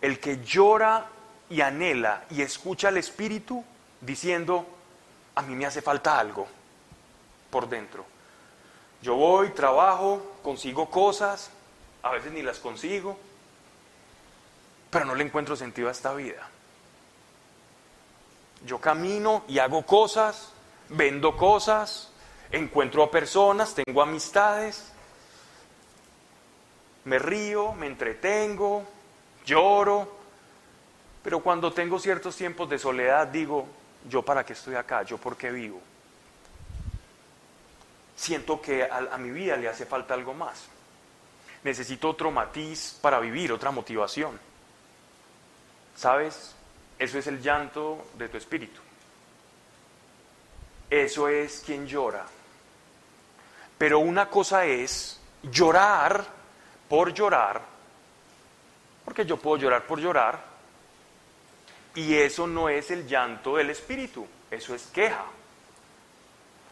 [0.00, 1.08] El que llora
[1.50, 3.64] y anhela y escucha al Espíritu
[4.00, 4.68] diciendo,
[5.34, 6.46] a mí me hace falta algo
[7.50, 8.06] por dentro.
[9.02, 11.50] Yo voy, trabajo, consigo cosas,
[12.04, 13.18] a veces ni las consigo,
[14.90, 16.48] pero no le encuentro sentido a esta vida.
[18.66, 20.52] Yo camino y hago cosas,
[20.88, 22.10] vendo cosas,
[22.50, 24.92] encuentro a personas, tengo amistades,
[27.04, 28.84] me río, me entretengo,
[29.44, 30.16] lloro,
[31.22, 33.66] pero cuando tengo ciertos tiempos de soledad digo,
[34.08, 35.80] yo para qué estoy acá, yo por qué vivo.
[38.16, 40.64] Siento que a, mi vida le hace falta algo más.
[41.62, 44.38] Necesito otro matiz para vivir, otra motivación.
[45.96, 46.54] ¿Sabes?
[46.98, 48.80] Eso es el llanto de tu espíritu.
[50.90, 52.26] Eso es quien llora.
[53.76, 56.24] Pero una cosa es llorar
[56.88, 57.62] por llorar,
[59.04, 60.42] porque yo puedo llorar por llorar,
[61.94, 65.24] y eso no es el llanto del espíritu, eso es queja.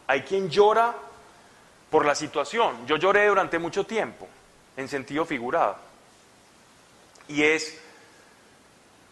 [0.07, 0.95] Hay quien llora
[1.89, 2.85] por la situación.
[2.85, 4.27] Yo lloré durante mucho tiempo,
[4.75, 5.77] en sentido figurado.
[7.27, 7.81] Y es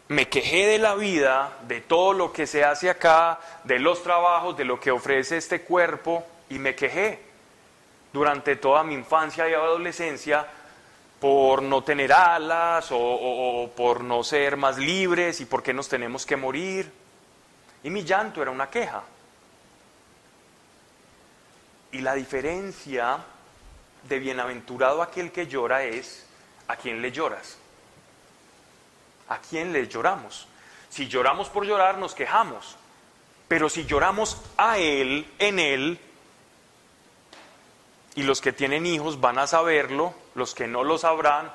[0.07, 4.55] me quejé de la vida, de todo lo que se hace acá, de los trabajos,
[4.55, 7.19] de lo que ofrece este cuerpo, y me quejé
[8.13, 10.47] durante toda mi infancia y adolescencia
[11.19, 16.25] por no tener alas o, por no ser más libres y por qué nos tenemos
[16.25, 16.91] que morir.
[17.83, 19.03] Y mi llanto era una queja.
[21.91, 23.17] Y la diferencia
[24.07, 26.25] de bienaventurado aquel que llora es
[26.67, 27.57] a quién le lloras.
[29.29, 30.47] ¿A quién le lloramos?
[30.89, 32.75] Si lloramos por llorar, nos quejamos.
[33.47, 35.99] Pero si lloramos a Él, en Él,
[38.15, 41.51] y los que tienen hijos van a saberlo, los que no lo sabrán,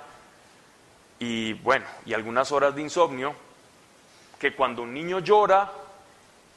[1.19, 3.35] y bueno, y algunas horas de insomnio,
[4.39, 5.71] que cuando un niño llora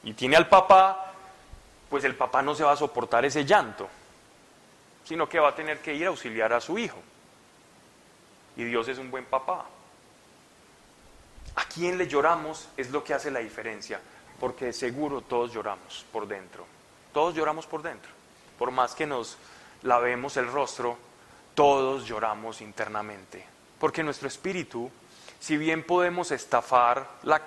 [0.02, 1.12] y tiene al papá,
[1.90, 3.88] pues el papá no se va a soportar ese llanto,
[5.04, 6.98] sino que va a tener que ir a auxiliar a su hijo.
[8.56, 9.66] Y Dios es un buen papá.
[11.56, 14.00] A quién le lloramos es lo que hace la diferencia,
[14.40, 16.66] porque seguro todos lloramos por dentro,
[17.12, 18.10] todos lloramos por dentro,
[18.58, 19.36] por más que nos
[19.82, 20.98] lavemos el rostro,
[21.54, 23.44] todos lloramos internamente,
[23.78, 24.90] porque nuestro espíritu,
[25.38, 27.40] si bien podemos estafar la,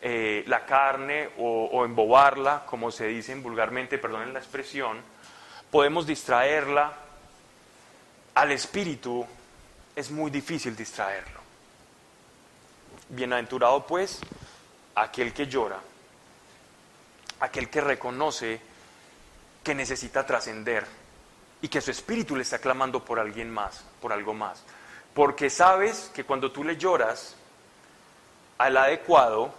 [0.00, 4.98] eh, carne o, o embobarla, como se dice vulgarmente, perdonen la expresión,
[5.70, 6.92] podemos distraerla,
[8.34, 9.26] al espíritu
[9.94, 11.41] es muy difícil distraerlo.
[13.12, 14.20] Bienaventurado pues
[14.94, 15.78] aquel que llora,
[17.40, 18.60] aquel que reconoce
[19.62, 20.86] que necesita trascender
[21.60, 24.64] y que su espíritu le está clamando por alguien más, por algo más.
[25.14, 27.36] Porque sabes que cuando tú le lloras
[28.56, 29.52] al adecuado,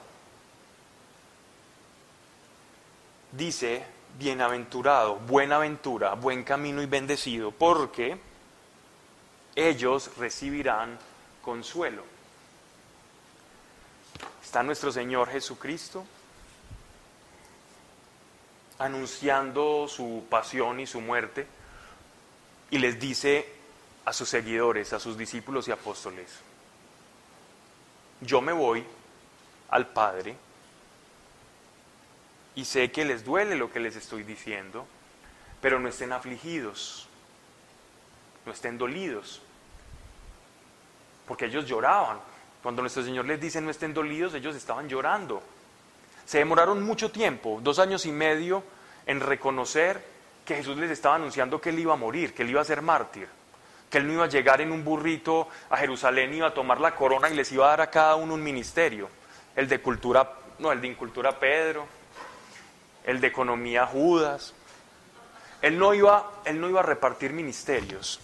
[3.32, 3.86] dice,
[4.18, 8.18] bienaventurado, buena aventura, buen camino y bendecido, porque
[9.56, 10.98] ellos recibirán
[11.44, 12.13] consuelo.
[14.44, 16.06] Está nuestro Señor Jesucristo
[18.78, 21.48] anunciando su pasión y su muerte
[22.70, 23.48] y les dice
[24.06, 26.28] a sus seguidores, a sus discípulos y apóstoles,
[28.22, 28.86] yo me voy
[29.70, 30.36] al Padre
[32.56, 34.86] y sé que les duele lo que les estoy diciendo,
[35.62, 37.08] pero no estén afligidos,
[38.46, 39.42] no estén dolidos,
[41.28, 42.33] porque ellos lloraban.
[42.64, 45.44] Cuando nuestro Señor les dice no estén dolidos, ellos estaban llorando.
[46.26, 48.64] Se demoraron mucho tiempo, dos años y medio,
[49.06, 50.02] en reconocer
[50.46, 52.82] que Jesús les estaba anunciando que él iba a morir, que él iba a ser
[52.82, 53.28] mártir,
[53.90, 56.96] que él no iba a llegar en un burrito a Jerusalén, iba a tomar la
[56.96, 59.10] corona y les iba a dar a cada uno un ministerio.
[59.58, 61.86] El de cultura, no, el de incultura Pedro,
[63.04, 64.54] el de economía Judas.
[65.62, 68.22] Él no iba, él no iba a repartir ministerios.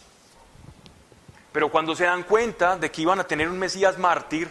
[1.52, 4.50] Pero cuando se dan cuenta de que iban a tener un Mesías mártir,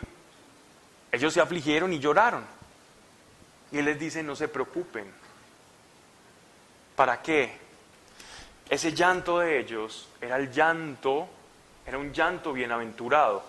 [1.13, 2.45] ellos se afligieron y lloraron.
[3.71, 5.11] Y él les dice, no se preocupen.
[6.97, 7.57] ¿Para qué?
[8.69, 11.29] Ese llanto de ellos era el llanto,
[11.87, 13.43] era un llanto bienaventurado,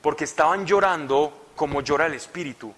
[0.00, 2.72] porque estaban llorando como llora el Espíritu.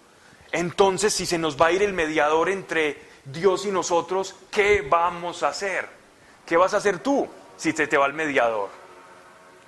[0.50, 5.42] Entonces, si se nos va a ir el mediador entre Dios y nosotros, ¿qué vamos
[5.42, 5.86] a hacer?
[6.46, 8.77] ¿Qué vas a hacer tú si se te va el mediador?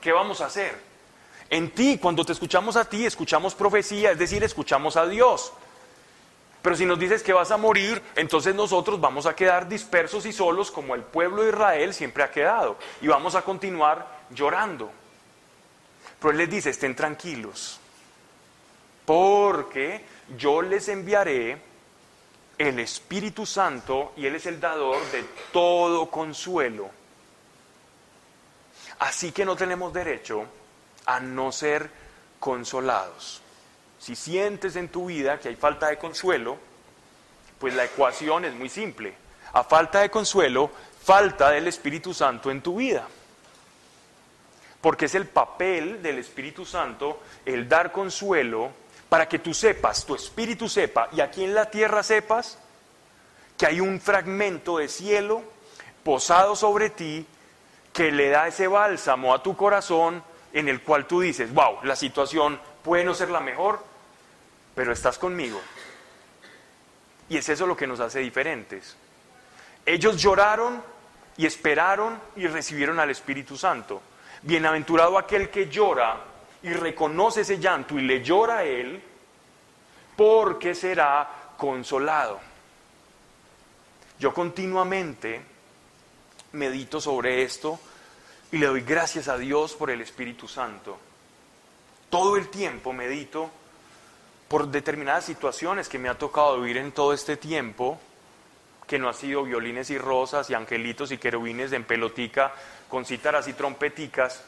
[0.01, 0.91] ¿Qué vamos a hacer?
[1.51, 5.53] En ti, cuando te escuchamos a ti, escuchamos profecía, es decir, escuchamos a Dios.
[6.63, 10.33] Pero si nos dices que vas a morir, entonces nosotros vamos a quedar dispersos y
[10.33, 12.77] solos como el pueblo de Israel siempre ha quedado.
[13.01, 14.91] Y vamos a continuar llorando.
[16.21, 17.81] Pero Él les dice, estén tranquilos,
[19.07, 20.05] porque
[20.37, 21.61] yo les enviaré
[22.59, 26.91] el Espíritu Santo y Él es el dador de todo consuelo.
[29.01, 30.45] Así que no tenemos derecho
[31.07, 31.91] a no ser
[32.39, 33.43] consolados.
[33.99, 36.59] Si sientes en tu vida que hay falta de consuelo,
[37.59, 39.15] pues la ecuación es muy simple.
[39.53, 40.71] A falta de consuelo,
[41.03, 43.09] falta del Espíritu Santo en tu vida.
[44.83, 48.71] Porque es el papel del Espíritu Santo el dar consuelo
[49.09, 52.59] para que tú sepas, tu espíritu sepa, y aquí en la tierra sepas
[53.59, 55.43] que hay un fragmento de cielo
[56.05, 57.27] posado sobre ti
[57.93, 60.23] que le da ese bálsamo a tu corazón
[60.53, 63.85] en el cual tú dices, wow, la situación puede no ser la mejor,
[64.75, 65.61] pero estás conmigo.
[67.29, 68.97] Y es eso lo que nos hace diferentes.
[69.87, 70.83] Ellos lloraron
[71.37, 74.03] y esperaron y recibieron al Espíritu Santo.
[74.43, 76.17] Bienaventurado aquel que llora
[76.63, 79.03] y reconoce ese llanto y le llora a él,
[80.17, 82.41] porque será consolado.
[84.19, 85.50] Yo continuamente
[86.53, 87.79] medito sobre esto
[88.53, 90.99] y le doy gracias a Dios por el Espíritu Santo.
[92.09, 93.51] Todo el tiempo medito
[94.49, 98.01] por determinadas situaciones que me ha tocado vivir en todo este tiempo,
[98.89, 102.53] que no ha sido violines y rosas y angelitos y querubines en pelotica
[102.89, 104.43] con cítaras y trompeticas,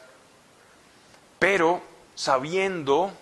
[1.39, 1.81] pero
[2.15, 3.13] sabiendo,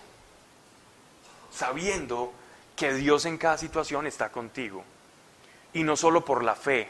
[1.52, 2.32] sabiendo
[2.74, 4.84] que Dios en cada situación está contigo.
[5.74, 6.88] Y no solo por la fe.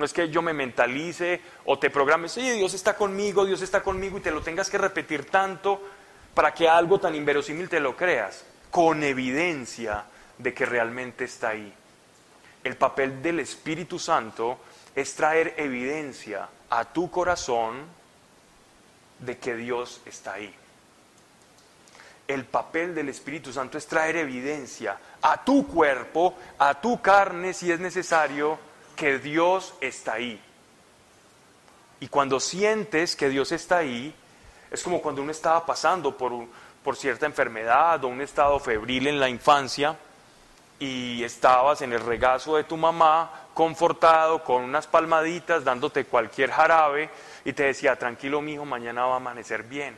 [0.00, 3.82] No es que yo me mentalice o te programe, sí, Dios está conmigo, Dios está
[3.82, 5.78] conmigo y te lo tengas que repetir tanto
[6.32, 10.04] para que algo tan inverosímil te lo creas, con evidencia
[10.38, 11.70] de que realmente está ahí.
[12.64, 14.60] El papel del Espíritu Santo
[14.94, 17.84] es traer evidencia a tu corazón
[19.18, 20.54] de que Dios está ahí
[22.32, 27.72] el papel del Espíritu Santo es traer evidencia a tu cuerpo, a tu carne, si
[27.72, 28.58] es necesario,
[29.00, 30.38] que Dios está ahí.
[32.00, 34.14] Y cuando sientes que Dios está ahí,
[34.70, 36.34] es como cuando uno estaba pasando por,
[36.84, 39.96] por cierta enfermedad o un estado febril en la infancia
[40.78, 47.08] y estabas en el regazo de tu mamá, confortado, con unas palmaditas, dándote cualquier jarabe
[47.46, 49.96] y te decía, tranquilo mijo, mañana va a amanecer bien.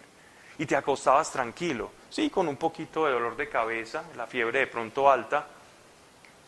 [0.58, 4.68] Y te acostabas tranquilo, sí, con un poquito de dolor de cabeza, la fiebre de
[4.68, 5.44] pronto alta,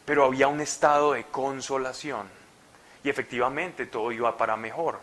[0.04, 2.43] pero había un estado de consolación
[3.04, 4.98] y efectivamente todo iba para mejor.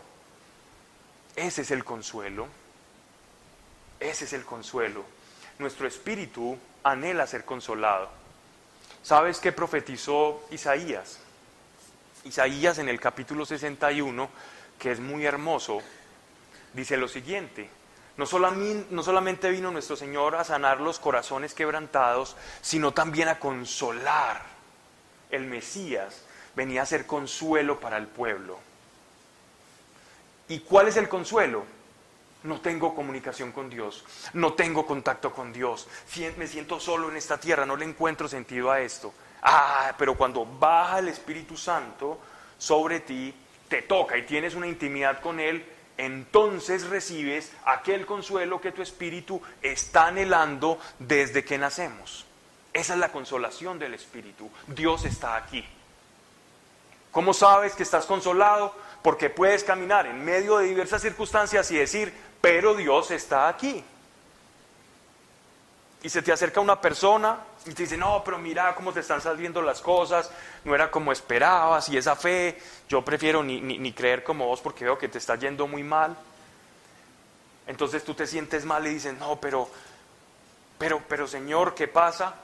[1.36, 2.48] Ese es el consuelo,
[4.00, 5.04] ese es el consuelo.
[5.58, 8.10] Nuestro espíritu anhela ser consolado.
[9.02, 11.20] ¿Sabes qué profetizó Isaías?
[12.24, 14.28] Isaías en el capítulo 61,
[14.78, 15.80] que es muy hermoso,
[16.74, 17.70] dice lo siguiente,
[18.16, 23.38] no solamente, no solamente vino nuestro Señor a sanar los corazones quebrantados, sino también a
[23.38, 24.42] consolar.
[25.30, 26.22] El Mesías
[26.54, 28.58] venía a ser consuelo para el pueblo.
[30.48, 31.64] ¿Y cuál es el consuelo?
[32.42, 35.86] No tengo comunicación con Dios, no tengo contacto con Dios,
[36.36, 39.14] me siento solo en esta tierra, no le encuentro sentido a esto.
[39.42, 42.18] Ah, pero cuando baja el Espíritu Santo
[42.58, 43.32] sobre ti,
[43.68, 45.64] te toca y tienes una intimidad con Él,
[45.96, 52.26] entonces recibes aquel consuelo que tu espíritu está anhelando desde que nacemos.
[52.72, 54.50] Esa es la consolación del espíritu.
[54.66, 55.64] Dios está aquí.
[57.12, 58.74] ¿Cómo sabes que estás consolado?
[59.02, 63.84] Porque puedes caminar en medio de diversas circunstancias y decir, pero Dios está aquí.
[66.02, 69.20] Y se te acerca una persona y te dice, no, pero mira cómo te están
[69.20, 70.30] saliendo las cosas,
[70.64, 74.84] no era como esperabas, y esa fe, yo prefiero ni, ni, creer como vos porque
[74.84, 76.16] veo que te está yendo muy mal.
[77.66, 79.68] Entonces tú te sientes mal y dices, no, pero,
[80.78, 82.34] pero, pero Señor, ¿qué pasa?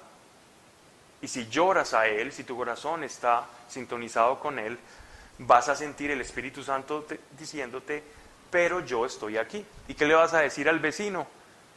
[1.21, 4.79] Y si lloras a Él, si tu corazón está sintonizado con Él,
[5.39, 7.07] vas a sentir el Espíritu Santo
[7.39, 8.03] diciéndote,
[8.51, 9.65] pero yo estoy aquí.
[9.89, 11.27] ¿Y qué le vas a decir al vecino?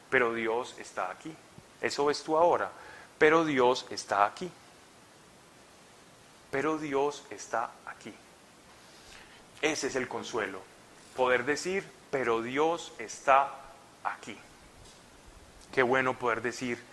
[0.10, 1.36] Pero Dios está aquí.
[1.82, 2.72] Eso ves tú ahora.
[3.18, 4.50] Pero Dios está aquí.
[6.52, 8.14] Pero Dios está aquí.
[9.62, 10.62] Ese es el consuelo.
[11.16, 13.50] Poder decir, pero Dios está
[14.04, 14.38] aquí.
[15.74, 16.91] Qué bueno poder decir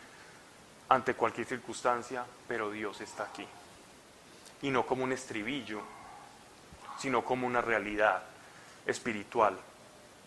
[0.89, 3.47] ante cualquier circunstancia, pero Dios está aquí.
[4.63, 5.83] Y no como un estribillo,
[6.99, 8.23] sino como una realidad
[8.87, 9.57] espiritual,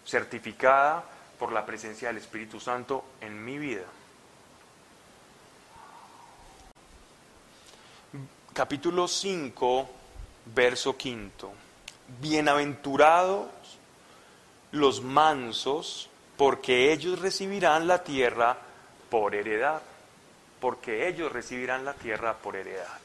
[0.05, 1.03] certificada
[1.39, 3.85] por la presencia del Espíritu Santo en mi vida.
[8.53, 9.89] capítulo 5,
[10.53, 11.51] verso quinto.
[12.19, 13.47] Bienaventurados
[14.71, 18.57] los mansos, porque ellos recibirán la tierra
[19.09, 19.81] por heredad.
[20.61, 22.99] Porque ellos recibirán la tierra por heredad.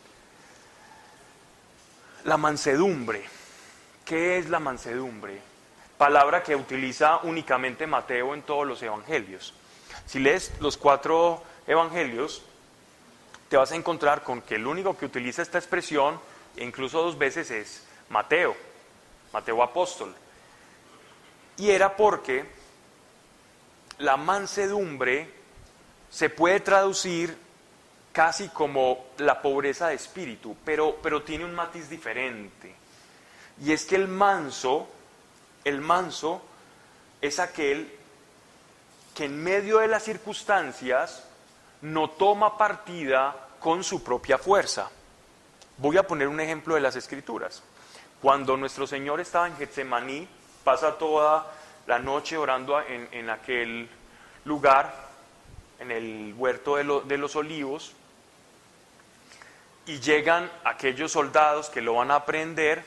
[2.23, 3.25] La mansedumbre.
[4.05, 5.41] ¿Qué es la mansedumbre?
[5.99, 9.55] Palabra que utiliza únicamente Mateo en todos los evangelios.
[10.07, 12.43] Si lees los cuatro evangelios,
[13.49, 16.21] te vas a encontrar con que el único que utiliza esta expresión,
[16.57, 18.55] incluso dos veces, es Mateo,
[19.33, 20.15] Mateo apóstol.
[21.57, 22.45] Y era porque
[23.99, 25.31] la mansedumbre
[26.11, 27.46] se puede traducir
[28.17, 32.75] casi como la pobreza de espíritu, pero, pero tiene un matiz diferente.
[33.61, 34.89] Y es que el manso,
[35.65, 36.41] el manso
[37.21, 37.93] es aquel
[39.15, 41.29] que en medio de las circunstancias
[41.83, 44.89] no toma partida con su propia fuerza.
[45.77, 47.63] Voy a poner un ejemplo de las escrituras.
[48.23, 50.27] Cuando nuestro Señor estaba en Getsemaní,
[50.65, 51.53] pasa toda
[51.87, 53.91] la noche orando en, aquel
[54.47, 55.07] lugar,
[55.81, 57.95] en el huerto de, de los olivos,
[59.87, 62.85] y llegan aquellos soldados que lo van a prender,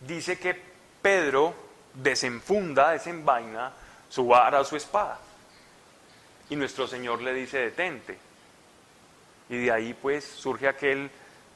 [0.00, 0.60] dice que
[1.00, 1.54] Pedro
[1.94, 3.72] desenfunda, desenvaina
[4.08, 5.18] su vara, su espada.
[6.50, 8.18] Y nuestro Señor le dice, detente.
[9.48, 11.10] Y de ahí pues surge aquel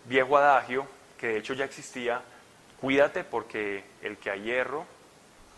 [0.06, 0.86] viejo adagio,
[1.18, 2.22] que de hecho ya existía,
[2.80, 4.86] cuídate porque el que a hierro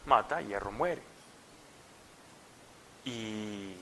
[0.07, 1.03] mata, hierro muere.
[3.05, 3.75] Y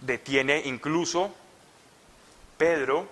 [0.00, 1.34] detiene incluso
[2.56, 3.08] Pedro,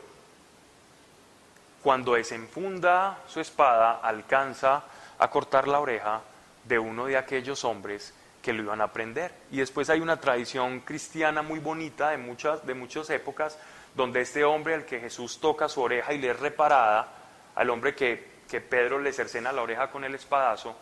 [1.85, 4.85] cuando desenfunda su espada, alcanza
[5.19, 6.23] a cortar la oreja
[6.65, 9.35] de uno de aquellos hombres que lo iban a aprender.
[9.51, 13.59] Y después hay una tradición cristiana muy bonita de muchas, de muchas épocas,
[13.95, 17.07] donde este hombre al que Jesús toca su oreja y le es reparada,
[17.55, 18.33] al hombre que,
[18.71, 20.77] Pedro le cercena la oreja con el espadazo,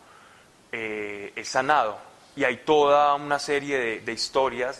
[0.71, 1.97] eh, es sanado.
[2.35, 4.79] Y hay toda una serie de, historias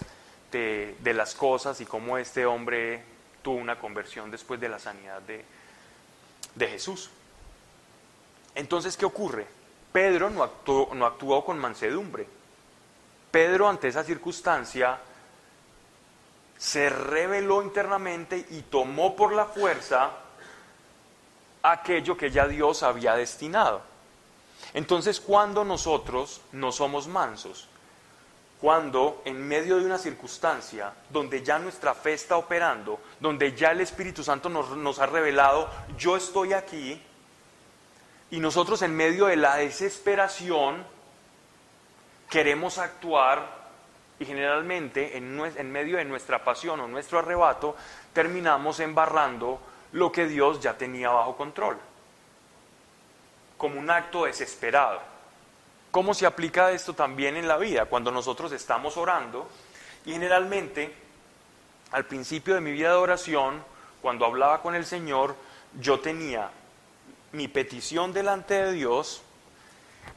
[0.51, 3.03] de, de, las cosas y cómo este hombre
[3.41, 5.43] tuvo una conversión después de la sanidad de,
[6.55, 7.09] de Jesús.
[8.55, 9.47] Entonces, ¿qué ocurre?
[9.91, 10.49] Pedro no
[10.93, 12.27] no actuó con mansedumbre
[13.33, 14.99] Pedro ante esa circunstancia
[16.55, 20.11] se rebeló internamente y tomó por la fuerza
[21.63, 23.81] aquello que ya Dios había destinado.
[24.75, 27.67] Entonces, cuando nosotros no somos mansos,
[28.63, 33.81] cuando en medio de una circunstancia donde ya nuestra fe está operando, donde ya el
[33.81, 37.03] Espíritu Santo nos, nos, ha revelado, yo estoy aquí,
[38.31, 40.85] y nosotros en medio de la desesperación
[42.29, 43.45] queremos actuar
[44.17, 47.75] y generalmente en, en medio de nuestra pasión o nuestro arrebato
[48.13, 49.59] terminamos embarrando
[49.91, 51.77] lo que Dios ya tenía bajo control,
[53.57, 55.12] como un acto desesperado.
[55.93, 57.85] ¿Cómo se aplica esto también en la vida?
[57.85, 59.47] Cuando nosotros estamos orando,
[60.07, 60.91] y generalmente
[61.91, 63.63] al principio de mi vida de oración,
[64.01, 65.35] cuando hablaba con el Señor,
[65.79, 66.49] yo tenía
[67.31, 69.21] mi petición delante de Dios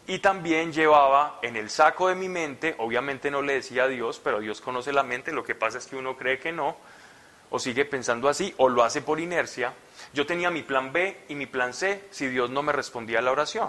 [0.07, 4.19] y también llevaba en el saco de mi mente, obviamente no le decía a Dios,
[4.25, 6.75] pero Dios conoce la mente, lo que pasa es que uno cree que no,
[7.51, 9.75] o sigue pensando así, o lo hace por inercia.
[10.15, 13.23] Yo tenía mi plan B y mi plan C si Dios no me respondía a
[13.23, 13.69] la oración.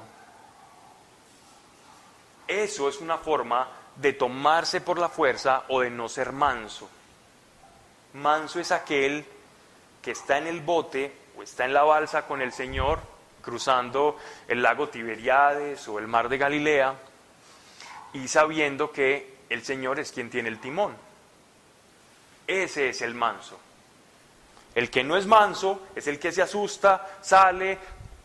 [2.47, 6.89] Eso es una forma de tomarse por la fuerza o de no ser manso.
[8.13, 9.25] Manso es aquel
[10.01, 12.99] que está en el bote o está en la balsa con el Señor,
[13.41, 14.17] cruzando
[14.47, 16.95] el lago Tiberiades o el mar de Galilea,
[18.13, 20.95] y sabiendo que el Señor es quien tiene el timón.
[22.45, 23.59] Ese es el manso.
[24.73, 27.77] El que no es manso es el que se asusta, sale,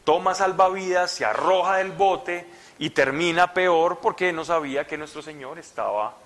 [0.05, 2.47] toma salvavidas, se arroja del bote
[2.83, 6.16] y termina peor porque no sabía que nuestro Señor estaba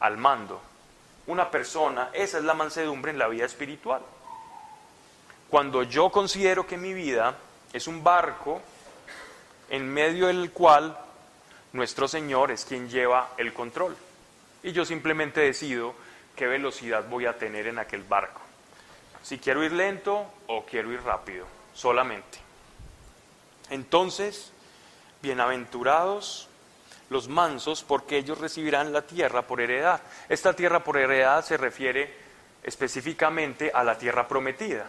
[0.00, 0.60] al mando.
[1.28, 4.02] Una persona, esa es la mansedumbre en la vida espiritual.
[5.48, 7.36] Cuando yo considero que mi vida
[7.72, 8.60] es un barco
[9.68, 10.98] en medio del cual
[11.74, 13.96] nuestro Señor es quien lleva el control.
[14.64, 15.94] Y yo simplemente decido
[16.34, 18.40] qué velocidad voy a tener en aquel barco
[19.22, 22.38] si quiero ir lento o quiero ir rápido, solamente.
[23.68, 24.50] Entonces,
[25.22, 26.48] bienaventurados
[27.10, 30.00] los mansos, porque ellos recibirán la tierra por heredad.
[30.28, 32.14] Esta tierra por heredad se refiere
[32.62, 34.88] específicamente a la tierra prometida.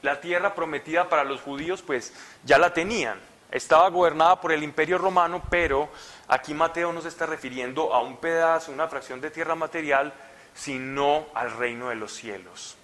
[0.00, 3.20] La tierra prometida para los judíos, pues ya la tenían.
[3.50, 5.90] Estaba gobernada por el imperio romano, pero
[6.26, 10.12] aquí Mateo no se está refiriendo a un pedazo, una fracción de tierra material,
[10.54, 12.76] sino al reino de los cielos.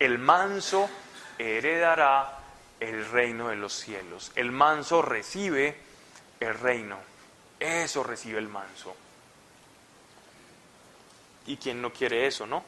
[0.00, 0.90] El manso
[1.38, 2.40] heredará
[2.80, 4.32] el reino de los cielos.
[4.34, 5.85] El manso recibe
[6.40, 6.98] el reino.
[7.58, 8.94] Eso recibe el manso.
[11.46, 12.62] ¿Y quién no quiere eso, no?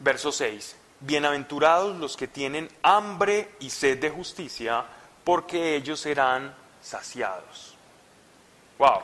[0.00, 0.76] Verso 6.
[1.00, 4.84] Bienaventurados los que tienen hambre y sed de justicia,
[5.24, 7.76] porque ellos serán saciados.
[8.78, 9.02] Wow.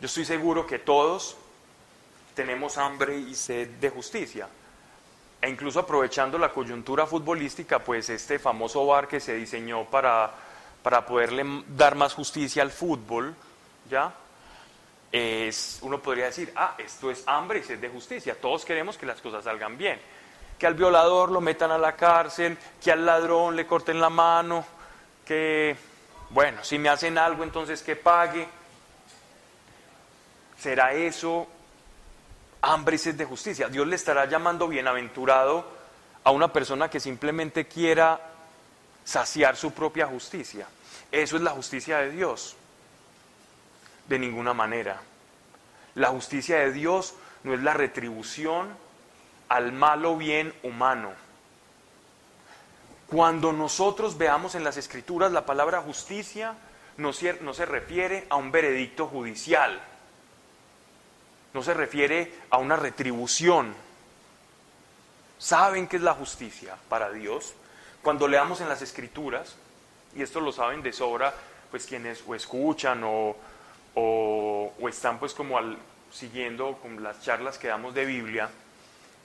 [0.00, 1.36] Yo estoy seguro que todos
[2.34, 4.48] tenemos hambre y sed de justicia.
[5.40, 10.34] E incluso aprovechando la coyuntura futbolística, pues este famoso bar que se diseñó para,
[10.86, 13.34] para poderle dar más justicia al fútbol,
[13.90, 14.14] ¿ya?
[15.10, 18.40] Es, uno podría decir, ah, esto es hambre y sed de justicia.
[18.40, 19.98] Todos queremos que las cosas salgan bien.
[20.56, 24.64] Que al violador lo metan a la cárcel, que al ladrón le corten la mano,
[25.24, 25.76] que,
[26.30, 28.46] bueno, si me hacen algo, entonces que pague.
[30.56, 31.48] ¿Será eso
[32.62, 33.68] hambre y sed de justicia.
[33.68, 35.66] Dios le estará llamando bienaventurado
[36.22, 38.20] a una persona que simplemente quiera
[39.04, 40.68] saciar su propia justicia.
[41.12, 42.56] Eso es la justicia de Dios.
[44.08, 45.00] De ninguna manera.
[45.94, 48.76] La justicia de Dios no es la retribución
[49.48, 51.12] al malo bien humano.
[53.08, 56.54] Cuando nosotros veamos en las escrituras la palabra justicia,
[56.96, 57.32] no se,
[57.66, 59.80] refiere a un veredicto judicial
[61.56, 63.74] no se refiere a una retribución.
[65.38, 67.54] ¿Saben qué es la justicia para Dios?
[68.02, 69.56] Cuando leamos en las escrituras,
[70.16, 71.34] y esto lo saben de sobra,
[71.70, 73.36] pues quienes o escuchan o,
[73.94, 75.58] o, están pues como
[76.12, 78.48] siguiendo con las charlas que damos de Biblia,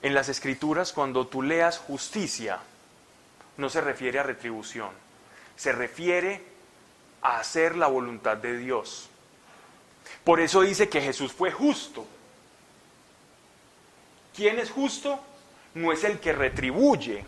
[0.01, 2.59] en las escrituras cuando tú leas justicia,
[3.57, 4.89] no se refiere a retribución,
[5.55, 6.41] se refiere
[7.21, 9.09] a hacer la voluntad de Dios.
[10.23, 12.05] Por eso dice que Jesús fue justo,
[14.35, 15.19] ¿Quién es justo?
[15.73, 17.23] No es el que retribuye.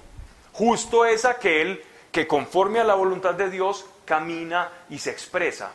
[0.53, 1.83] Justo es aquel
[2.13, 5.71] que conforme a la voluntad de Dios camina y se expresa.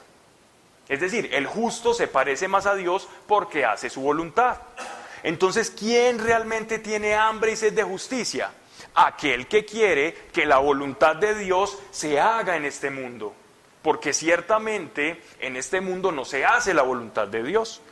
[0.89, 4.57] Es decir, el justo se parece más a Dios porque hace su voluntad.
[5.25, 8.53] Entonces, ¿quién realmente tiene hambre y sed de justicia?
[8.95, 13.35] Aquel que quiere que la voluntad de Dios se haga en este mundo.
[13.83, 17.83] Porque ciertamente en este mundo no se hace la voluntad de Dios.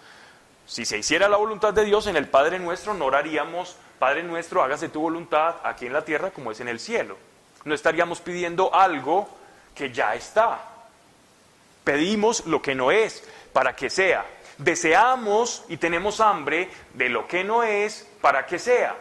[0.67, 4.63] Si se hiciera la voluntad de Dios en el Padre nuestro, no oraríamos, Padre nuestro,
[4.63, 7.17] hágase tu voluntad aquí en la tierra como es en el cielo.
[7.67, 9.29] No estaríamos pidiendo algo
[9.75, 10.61] que ya está.
[11.83, 14.25] Pedimos lo que no es para que sea.
[14.57, 18.95] Deseamos y tenemos hambre de lo que no es para que sea.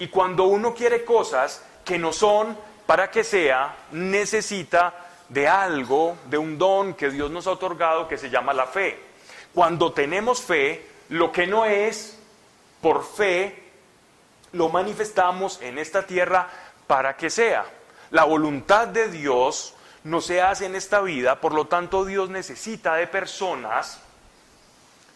[0.00, 4.92] Y cuando uno quiere cosas que no son para que sea, necesita
[5.28, 8.98] de algo, de un don que Dios nos ha otorgado que se llama la fe.
[9.54, 12.18] Cuando tenemos fe, lo que no es
[12.80, 13.62] por fe,
[14.52, 17.64] lo manifestamos en esta tierra para que sea.
[18.10, 19.74] La voluntad de Dios
[20.04, 24.00] no se hace en esta vida, por lo tanto Dios necesita de personas,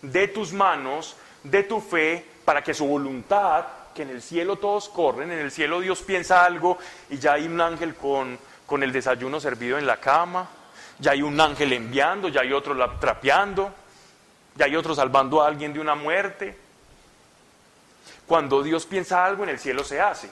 [0.03, 3.65] de tus manos, de tu fe, para que su voluntad,
[3.95, 6.79] que en el cielo todos corren, en el cielo Dios piensa algo
[7.11, 10.49] y ya hay un ángel con, con el desayuno servido en la cama,
[10.99, 13.73] ya hay un ángel enviando, ya hay otro trapeando,
[14.55, 16.57] ya hay otro salvando a alguien de una muerte.
[18.27, 20.31] Cuando Dios piensa algo en el cielo se hace.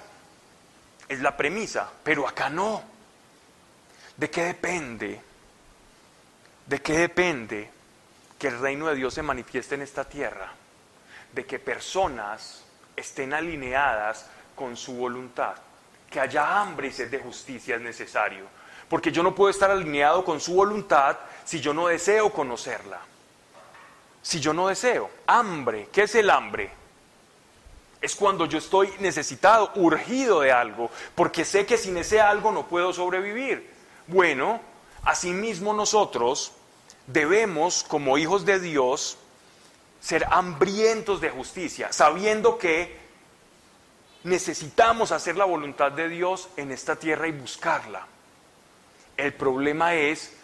[1.08, 2.82] Es la premisa, pero acá no.
[4.16, 5.20] ¿De qué depende?
[6.66, 7.70] ¿De qué depende
[8.38, 10.52] que el reino de Dios se manifieste en esta tierra?
[11.32, 12.64] De que personas
[12.96, 15.54] estén alineadas con su voluntad.
[16.08, 18.46] Que haya hambre y sed de justicia es necesario.
[18.88, 23.00] Porque yo no puedo estar alineado con su voluntad si yo no deseo conocerla.
[24.22, 25.10] Si yo no deseo.
[25.26, 25.88] Hambre.
[25.92, 26.83] ¿Qué es el hambre?
[28.04, 32.66] Es cuando yo estoy necesitado, urgido de algo, porque sé que sin ese algo no
[32.66, 33.72] puedo sobrevivir.
[34.08, 34.60] Bueno,
[35.04, 36.52] asimismo nosotros
[37.06, 39.16] debemos, como hijos de Dios,
[40.02, 42.94] ser hambrientos de justicia, sabiendo que
[44.24, 48.06] necesitamos hacer la voluntad de Dios en esta tierra y buscarla.
[49.16, 50.36] El problema es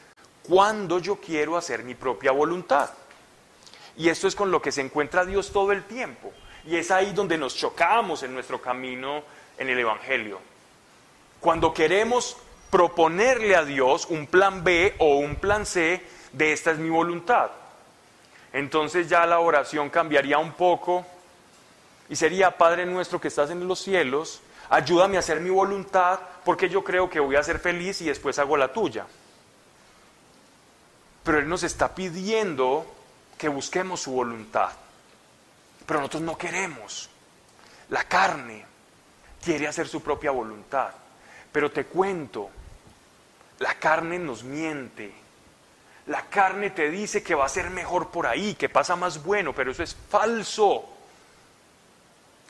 [0.45, 2.89] cuando yo quiero hacer mi propia voluntad.
[3.99, 6.33] Y esto es con lo que se encuentra Dios todo el tiempo.
[6.67, 9.23] Y es ahí donde nos chocamos en nuestro camino
[9.59, 10.41] en el Evangelio.
[11.41, 12.37] Cuando queremos
[12.71, 16.03] proponerle a Dios un plan B o un plan C
[16.33, 17.51] de esta es mi voluntad.
[18.53, 21.05] Entonces ya la oración cambiaría un poco
[22.09, 26.69] y sería, Padre nuestro que estás en los cielos, ayúdame a hacer mi voluntad porque
[26.69, 29.07] yo creo que voy a ser feliz y después hago la tuya.
[31.23, 32.87] Pero Él nos está pidiendo
[33.39, 34.71] que busquemos su voluntad.
[35.91, 37.11] Pero nosotros no queremos.
[37.89, 38.65] La carne
[39.43, 40.93] quiere hacer su propia voluntad.
[41.51, 42.49] Pero te cuento,
[43.59, 45.13] la carne nos miente.
[46.07, 49.53] La carne te dice que va a ser mejor por ahí, que pasa más bueno,
[49.53, 50.89] pero eso es falso.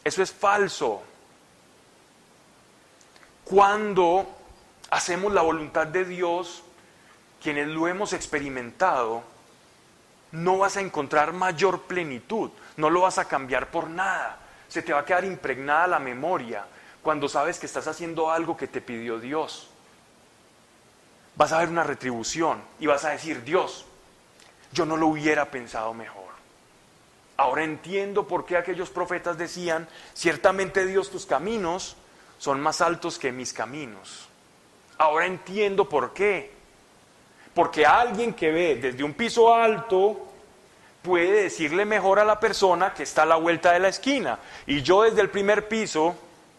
[0.04, 1.02] Eso es falso.
[3.44, 4.36] Cuando
[4.90, 6.62] hacemos la voluntad de Dios,
[7.42, 9.24] quienes lo hemos experimentado,
[10.32, 12.50] no vas a encontrar mayor plenitud,
[12.80, 14.38] no lo vas a cambiar por nada.
[14.68, 16.64] Se te va a quedar impregnada la memoria
[17.02, 19.70] cuando sabes que estás haciendo algo que te pidió Dios
[21.40, 23.86] vas a ver una retribución y vas a decir, Dios,
[24.72, 26.28] yo no lo hubiera pensado mejor.
[27.38, 31.96] Ahora entiendo por qué aquellos profetas decían, ciertamente Dios tus caminos
[32.36, 34.28] son más altos que mis caminos.
[34.98, 36.52] Ahora entiendo por qué.
[37.54, 40.29] Porque alguien que ve desde un piso alto
[41.02, 44.38] puede decirle mejor a la persona que está a la vuelta de la esquina.
[44.66, 46.16] Y yo desde el primer piso,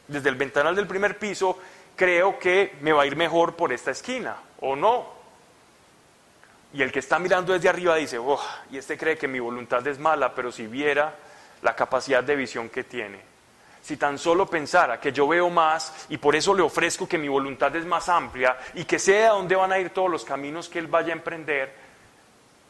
[0.08, 1.58] desde el ventanal del primer piso,
[1.96, 5.22] creo que me va a ir mejor por esta esquina o no.
[6.74, 8.40] Y el que está mirando desde arriba dice, oh,
[8.72, 11.14] y este cree que mi voluntad es mala, pero si viera
[11.62, 13.20] la capacidad de visión que tiene,
[13.82, 17.28] si tan solo pensara que yo veo más y por eso le ofrezco que mi
[17.28, 20.70] voluntad es más amplia y que sé a dónde van a ir todos los caminos
[20.70, 21.74] que él vaya a emprender,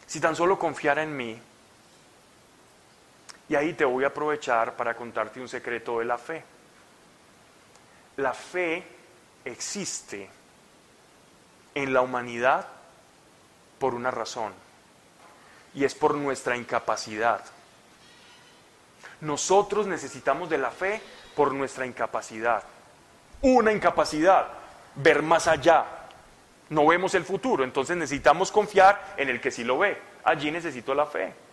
[0.07, 1.39] si tan solo confiara en mí.
[3.52, 6.41] Y ahí te voy a aprovechar para contarte un secreto de la fe.
[8.16, 8.82] La fe
[9.43, 10.30] existe
[11.76, 12.66] en la humanidad
[13.78, 14.54] por una razón,
[15.74, 17.43] y es por nuestra incapacidad.
[19.20, 21.02] Nosotros necesitamos de la fe
[21.36, 22.64] por nuestra incapacidad.
[23.41, 24.47] Una incapacidad,
[24.95, 25.86] ver más allá.
[26.70, 29.97] No vemos el futuro, entonces necesitamos confiar en el que sí lo ve.
[30.24, 31.51] Allí necesito la fe.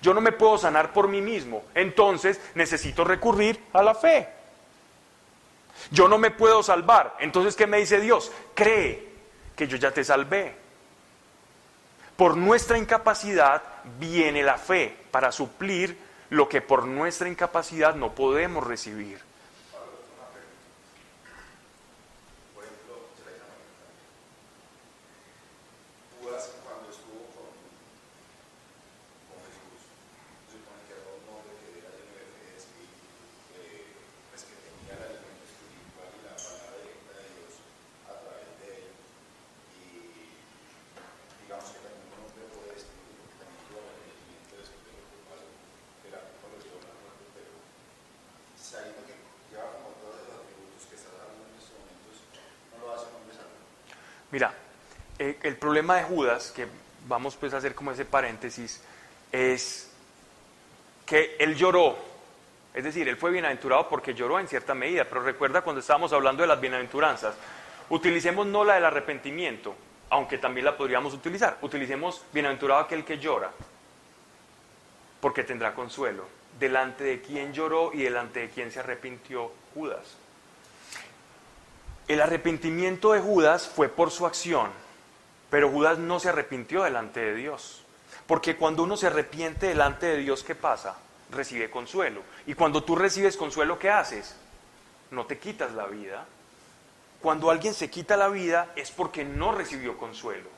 [0.00, 4.28] Yo no me puedo sanar por mí mismo, entonces necesito recurrir a la fe.
[5.90, 8.32] Yo no me puedo salvar, entonces ¿qué me dice Dios?
[8.54, 9.08] Cree
[9.56, 10.54] que yo ya te salvé.
[12.16, 13.62] Por nuestra incapacidad
[13.98, 15.96] viene la fe para suplir
[16.30, 19.20] lo que por nuestra incapacidad no podemos recibir.
[54.30, 54.54] Mira,
[55.18, 56.66] eh, el problema de Judas, que
[57.08, 58.82] vamos pues a hacer como ese paréntesis,
[59.32, 59.90] es
[61.06, 61.96] que él lloró.
[62.74, 66.42] Es decir, él fue bienaventurado porque lloró en cierta medida, pero recuerda cuando estábamos hablando
[66.42, 67.34] de las bienaventuranzas,
[67.88, 69.74] utilicemos no la del arrepentimiento,
[70.10, 71.56] aunque también la podríamos utilizar.
[71.62, 73.50] Utilicemos bienaventurado aquel que llora,
[75.22, 76.26] porque tendrá consuelo.
[76.58, 80.18] Delante de quien lloró y delante de quien se arrepintió Judas.
[82.06, 84.68] El arrepentimiento de Judas fue por su acción,
[85.50, 87.82] pero Judas no se arrepintió delante de Dios.
[88.26, 90.96] Porque cuando uno se arrepiente delante de Dios, ¿qué pasa?
[91.30, 92.22] Recibe consuelo.
[92.46, 94.36] Y cuando tú recibes consuelo, ¿qué haces?
[95.10, 96.26] No te quitas la vida.
[97.20, 100.48] Cuando alguien se quita la vida es porque no recibió consuelo.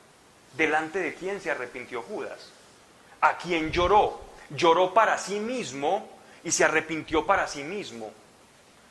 [0.55, 2.51] ¿Delante de quién se arrepintió Judas?
[3.21, 4.21] A quien lloró.
[4.49, 6.07] Lloró para sí mismo
[6.43, 8.11] y se arrepintió para sí mismo,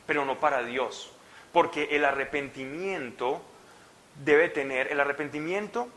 [0.05, 1.13] pero no para Dios
[1.53, 3.41] porque el arrepentimiento
[4.15, 5.87] debe tener, el arrepentimiento,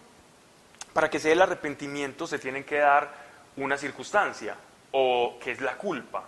[0.92, 3.12] para que se dé el arrepentimiento se tiene que dar
[3.56, 4.56] una circunstancia,
[4.92, 6.24] o que es la culpa.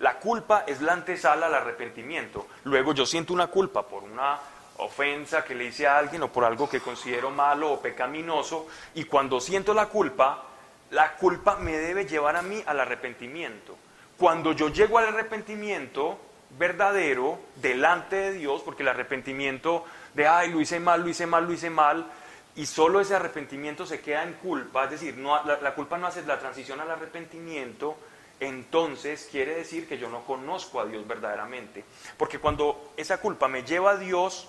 [0.00, 2.46] La culpa es la antesala al arrepentimiento.
[2.64, 4.38] Luego yo siento una culpa por una
[4.78, 9.04] ofensa que le hice a alguien o por algo que considero malo o pecaminoso, y
[9.04, 10.44] cuando siento la culpa,
[10.90, 13.76] la culpa me debe llevar a mí al arrepentimiento.
[14.18, 16.18] Cuando yo llego al arrepentimiento,
[16.58, 19.84] verdadero delante de Dios, porque el arrepentimiento
[20.14, 22.06] de, ay, lo hice mal, lo hice mal, lo hice mal,
[22.54, 26.22] y solo ese arrepentimiento se queda en culpa, es decir, no, la, culpa no hace
[26.22, 27.96] la transición al arrepentimiento,
[28.40, 31.84] entonces quiere decir que yo no conozco a Dios verdaderamente.
[32.16, 34.48] Porque cuando esa culpa me lleva a Dios,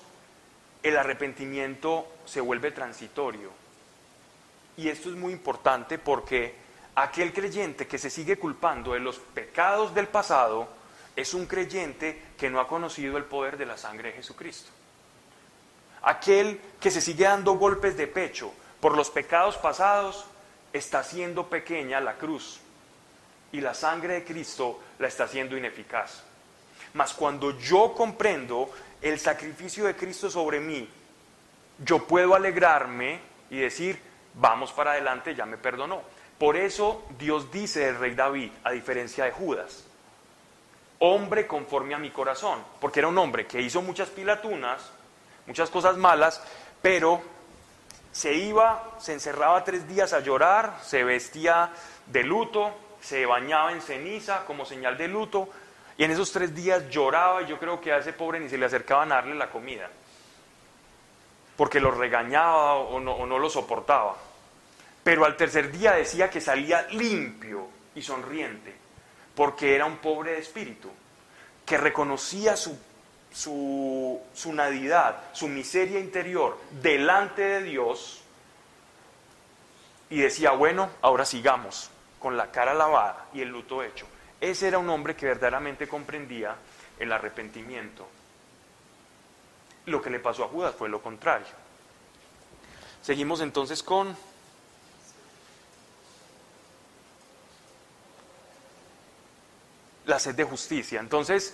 [0.82, 3.52] el arrepentimiento se vuelve transitorio.
[4.76, 6.56] Y esto es muy importante porque
[6.96, 10.68] aquel creyente que se sigue culpando de los pecados del pasado,
[11.16, 14.72] es un creyente que no ha conocido el poder de la sangre de Jesucristo.
[16.04, 20.26] Aquel que se sigue dando golpes de pecho por los pecados pasados
[20.74, 22.60] está haciendo pequeña la cruz
[23.54, 26.24] y la sangre de Cristo la está haciendo ineficaz.
[26.94, 28.70] Mas cuando yo comprendo
[29.02, 30.88] el sacrificio de Cristo sobre mí,
[31.80, 34.00] yo puedo alegrarme y decir,
[34.34, 36.02] vamos para adelante, ya me perdonó.
[36.38, 39.86] Por eso Dios dice del rey David, a diferencia de Judas,
[41.00, 44.92] hombre conforme a mi corazón, porque era un hombre que hizo muchas pilatunas,
[45.46, 46.42] muchas cosas malas,
[46.82, 47.22] pero
[48.12, 51.72] se iba, se encerraba tres días a llorar, se vestía
[52.08, 52.72] de luto,
[53.02, 55.50] se bañaba en ceniza como señal de luto,
[55.98, 58.58] y en esos tres días lloraba y yo creo que a ese pobre ni se
[58.58, 59.90] le acercaban a darle la comida,
[61.56, 64.16] porque lo regañaba o no, o no lo soportaba.
[65.04, 68.84] Pero al tercer día decía que salía limpio y sonriente
[69.36, 70.90] porque era un pobre de espíritu,
[71.66, 72.78] que reconocía su,
[73.34, 78.22] su, su nadidad, su miseria interior delante de Dios
[80.10, 84.06] y decía, bueno, ahora sigamos con la cara lavada y el luto hecho.
[84.40, 86.56] Ese era un hombre que verdaderamente comprendía
[87.00, 88.08] el arrepentimiento.
[89.86, 91.48] Lo que le pasó a Judas fue lo contrario.
[93.02, 94.16] Seguimos entonces con
[100.06, 101.00] la sed de justicia.
[101.00, 101.54] Entonces,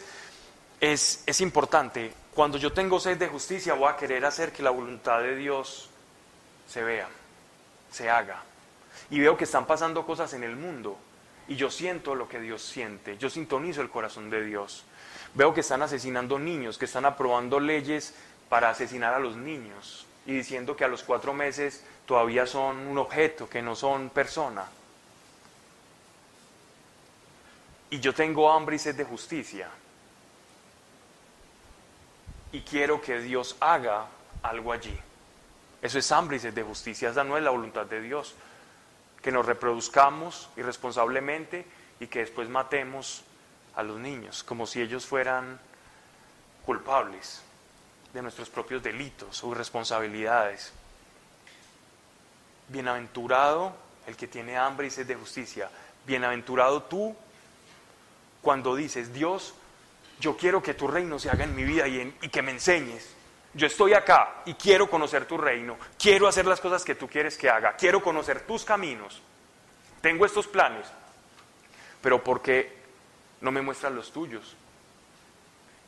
[0.80, 5.22] es, importante, cuando yo tengo sed de justicia voy a querer hacer que la voluntad
[5.22, 5.90] de Dios
[6.68, 7.08] se vea,
[7.92, 8.44] se haga.
[9.10, 10.98] Y veo que están pasando cosas en el mundo
[11.48, 14.86] y yo siento lo que Dios siente, yo sintonizo el corazón de Dios.
[15.34, 18.14] Veo que están asesinando niños, que están aprobando leyes
[18.50, 22.98] para asesinar a los niños y diciendo que a los cuatro meses todavía son un
[22.98, 24.66] objeto, que no son persona.
[27.90, 29.70] y yo tengo hambre y sed de justicia.
[32.52, 34.08] Y quiero que Dios haga
[34.42, 34.98] algo allí.
[35.82, 37.10] Eso es hambre y sed de justicia.
[37.10, 38.36] Esa no es la voluntad de Dios.
[39.22, 41.66] Que nos reproduzcamos irresponsablemente
[42.00, 43.24] y que después matemos
[43.76, 45.60] a los niños, como si ellos fueran
[46.66, 47.42] culpables
[48.14, 50.74] de nuestros propios delitos o irresponsabilidades.
[52.68, 53.74] Bienaventurado
[54.08, 55.70] el que tiene hambre y sed de justicia.
[56.06, 57.16] Bienaventurado tú
[58.42, 59.54] cuando dices, Dios,
[60.20, 63.16] yo quiero que tu reino se haga en mi vida y, que me enseñes.
[63.54, 67.38] Yo estoy acá y quiero conocer tu reino, quiero hacer las cosas que tú quieres
[67.38, 69.22] que haga, quiero conocer tus caminos.
[70.02, 70.86] Tengo estos planes,
[72.02, 72.78] pero ¿por qué
[73.42, 74.56] no me muestras los tuyos?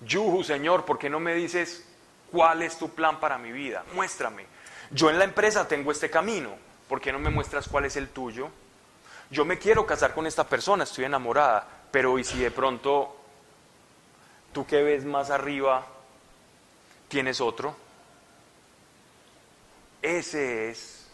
[0.06, 1.86] Yuhu, Señor, ¿por qué no me dices
[2.32, 3.84] cuál es tu plan para mi vida?
[3.94, 4.46] Muéstrame.
[4.90, 6.56] Yo en la empresa tengo este camino,
[6.90, 8.50] ¿por qué no me muestras cuál es el tuyo?
[9.30, 13.21] Yo me quiero casar con esta persona, estoy enamorada, pero ¿y si de pronto
[14.54, 15.86] tú que ves más arriba
[17.08, 17.76] tienes otro?
[20.02, 21.06] ese es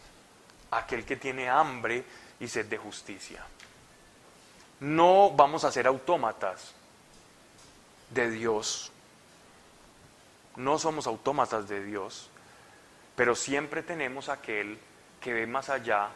[0.70, 2.04] aquel que tiene hambre
[2.40, 3.44] y sed de justicia.
[4.80, 6.74] No vamos a ser autómatas
[8.10, 8.92] de Dios.
[10.56, 12.30] No somos autómatas de Dios,
[13.14, 14.78] pero siempre tenemos aquel
[15.20, 16.08] que ve más allá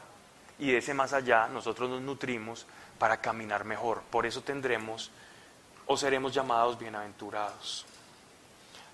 [0.59, 2.67] y de ese más allá nosotros nos nutrimos
[2.99, 4.03] para caminar mejor.
[4.11, 5.11] Por eso tendremos
[5.87, 7.87] o seremos llamados bienaventurados.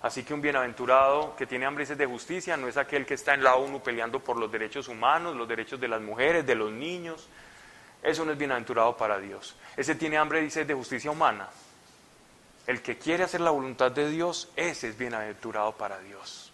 [0.01, 3.43] Así que un bienaventurado que tiene hambre de justicia no es aquel que está en
[3.43, 7.27] la ONU peleando por los derechos humanos, los derechos de las mujeres, de los niños.
[8.01, 9.55] Eso no es bienaventurado para Dios.
[9.75, 11.49] Ese tiene hambre y de justicia humana.
[12.65, 16.51] El que quiere hacer la voluntad de Dios, ese es bienaventurado para Dios.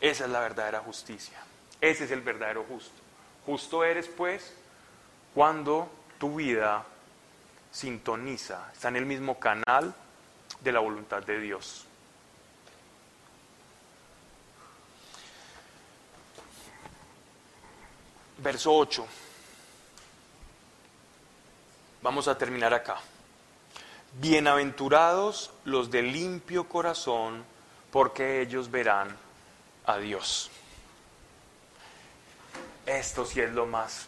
[0.00, 1.38] Esa es la verdadera justicia.
[1.80, 3.00] Ese es el verdadero justo.
[3.46, 4.54] Justo eres, pues,
[5.34, 6.84] cuando tu vida
[7.70, 9.94] sintoniza, está en el mismo canal
[10.60, 11.84] de la voluntad de Dios.
[18.38, 19.06] Verso 8.
[22.02, 23.00] Vamos a terminar acá.
[24.20, 27.44] Bienaventurados los de limpio corazón,
[27.90, 29.16] porque ellos verán
[29.86, 30.50] a Dios.
[32.86, 34.06] Esto sí es lo más,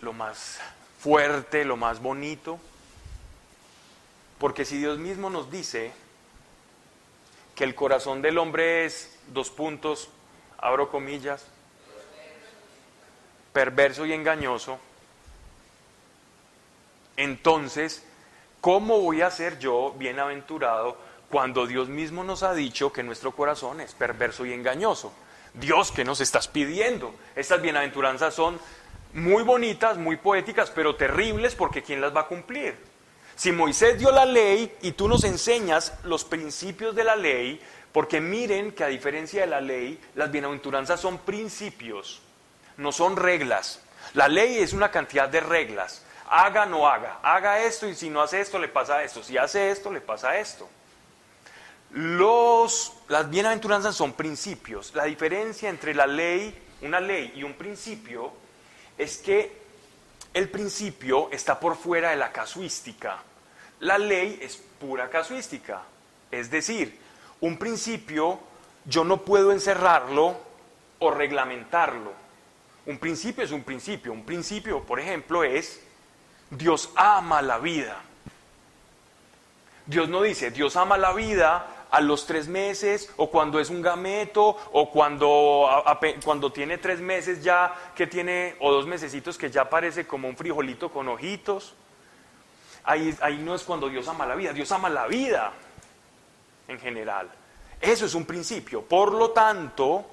[0.00, 0.60] lo más
[1.02, 2.58] fuerte, lo más bonito
[4.42, 5.92] porque si Dios mismo nos dice
[7.54, 10.08] que el corazón del hombre es, dos puntos,
[10.58, 11.46] abro comillas,
[13.52, 14.80] perverso y engañoso,
[17.16, 18.04] entonces,
[18.60, 20.96] ¿cómo voy a ser yo bienaventurado
[21.30, 25.12] cuando Dios mismo nos ha dicho que nuestro corazón es perverso y engañoso?
[25.54, 27.14] Dios, ¿qué nos estás pidiendo?
[27.36, 28.58] Estas bienaventuranzas son
[29.14, 32.76] muy bonitas, muy poéticas, pero terribles porque ¿quién las va a cumplir?
[33.36, 37.60] Si Moisés dio la ley y tú nos enseñas los principios de la ley,
[37.92, 42.22] porque miren que a diferencia de la ley, las bienaventuranzas son principios,
[42.76, 43.80] no son reglas.
[44.14, 46.04] La ley es una cantidad de reglas.
[46.28, 47.20] Haga, no haga.
[47.22, 49.22] Haga esto y si no hace esto, le pasa esto.
[49.22, 50.68] Si hace esto, le pasa esto.
[51.90, 54.94] Los, las bienaventuranzas son principios.
[54.94, 58.32] La diferencia entre la ley, una ley y un principio
[58.98, 59.62] es que
[60.34, 63.18] el principio está por fuera de la casuística.
[63.80, 65.82] La ley es pura casuística.
[66.30, 66.98] Es decir,
[67.40, 68.40] un principio
[68.84, 70.36] yo no puedo encerrarlo
[70.98, 72.12] o reglamentarlo.
[72.86, 74.12] Un principio es un principio.
[74.12, 75.80] Un principio, por ejemplo, es
[76.50, 78.00] Dios ama la vida.
[79.86, 83.82] Dios no dice, Dios ama la vida a los tres meses o cuando es un
[83.82, 85.68] gameto o cuando,
[86.24, 90.36] cuando tiene tres meses ya que tiene o dos mesecitos que ya parece como un
[90.36, 91.74] frijolito con ojitos.
[92.84, 95.52] Ahí, ahí no es cuando Dios ama la vida, Dios ama la vida
[96.66, 97.30] en general.
[97.78, 98.80] Eso es un principio.
[98.82, 100.06] Por lo tanto,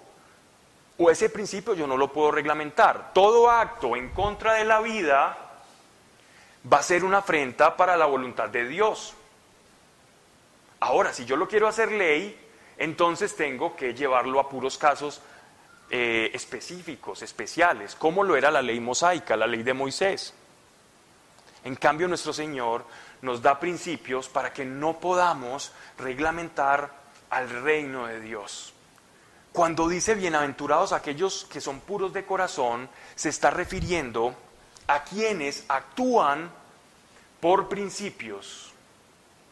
[0.97, 3.13] o ese principio yo no lo puedo reglamentar.
[3.13, 5.37] Todo acto en contra de la vida
[6.71, 9.15] va a ser una afrenta para la voluntad de Dios.
[10.79, 12.39] Ahora, si yo lo quiero hacer ley,
[12.77, 15.21] entonces tengo que llevarlo a puros casos
[15.89, 20.33] eh, específicos, especiales, como lo era la ley mosaica, la ley de Moisés.
[21.65, 22.85] En cambio, nuestro Señor
[23.21, 26.89] nos da principios para que no podamos reglamentar
[27.29, 28.73] al reino de Dios.
[29.51, 34.33] Cuando dice bienaventurados aquellos que son puros de corazón, se está refiriendo
[34.87, 36.49] a quienes actúan
[37.41, 38.71] por principios,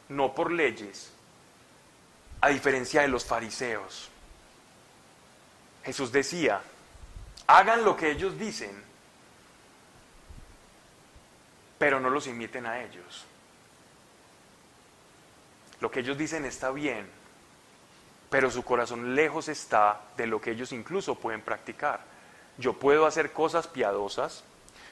[0.07, 1.11] no por leyes
[2.41, 4.09] a diferencia de los fariseos.
[5.83, 6.61] Jesús decía,
[7.47, 8.83] hagan lo que ellos dicen,
[11.77, 13.25] pero no los imiten a ellos.
[15.79, 17.07] Lo que ellos dicen está bien,
[18.29, 22.01] pero su corazón lejos está de lo que ellos incluso pueden practicar.
[22.57, 24.43] Yo puedo hacer cosas piadosas,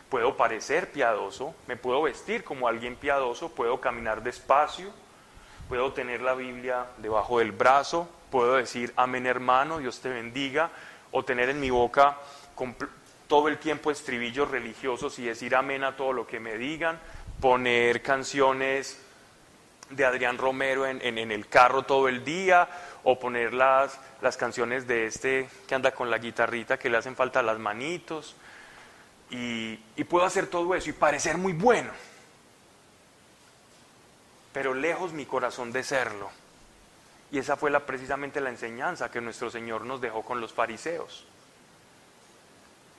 [0.09, 4.93] puedo parecer piadoso, me puedo vestir como alguien piadoso, puedo caminar despacio,
[5.67, 10.69] puedo tener la Biblia debajo del brazo, puedo decir amén hermano, Dios te bendiga,
[11.11, 12.17] o tener en mi boca
[13.27, 16.99] todo el tiempo estribillos religiosos y decir amén a todo lo que me digan,
[17.41, 19.01] poner canciones
[19.89, 22.67] de Adrián Romero en, el carro todo el día,
[23.03, 27.15] o poner las, las canciones de este que anda con la guitarrita que le hacen
[27.15, 28.35] falta las manitos,
[29.29, 31.91] y puedo hacer todo eso y parecer muy bueno
[34.55, 36.29] pero lejos mi corazón de serlo.
[37.29, 41.25] Y esa fue la, precisamente la enseñanza que nuestro Señor nos dejó con los fariseos.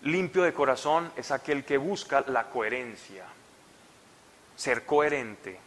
[0.03, 3.25] Limpio de corazón es aquel que busca la coherencia,
[4.55, 5.59] ser coherente.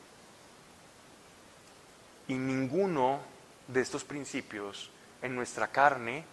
[2.28, 3.22] Y ninguno
[3.68, 4.92] de estos principios
[5.24, 6.24] en nuestra carne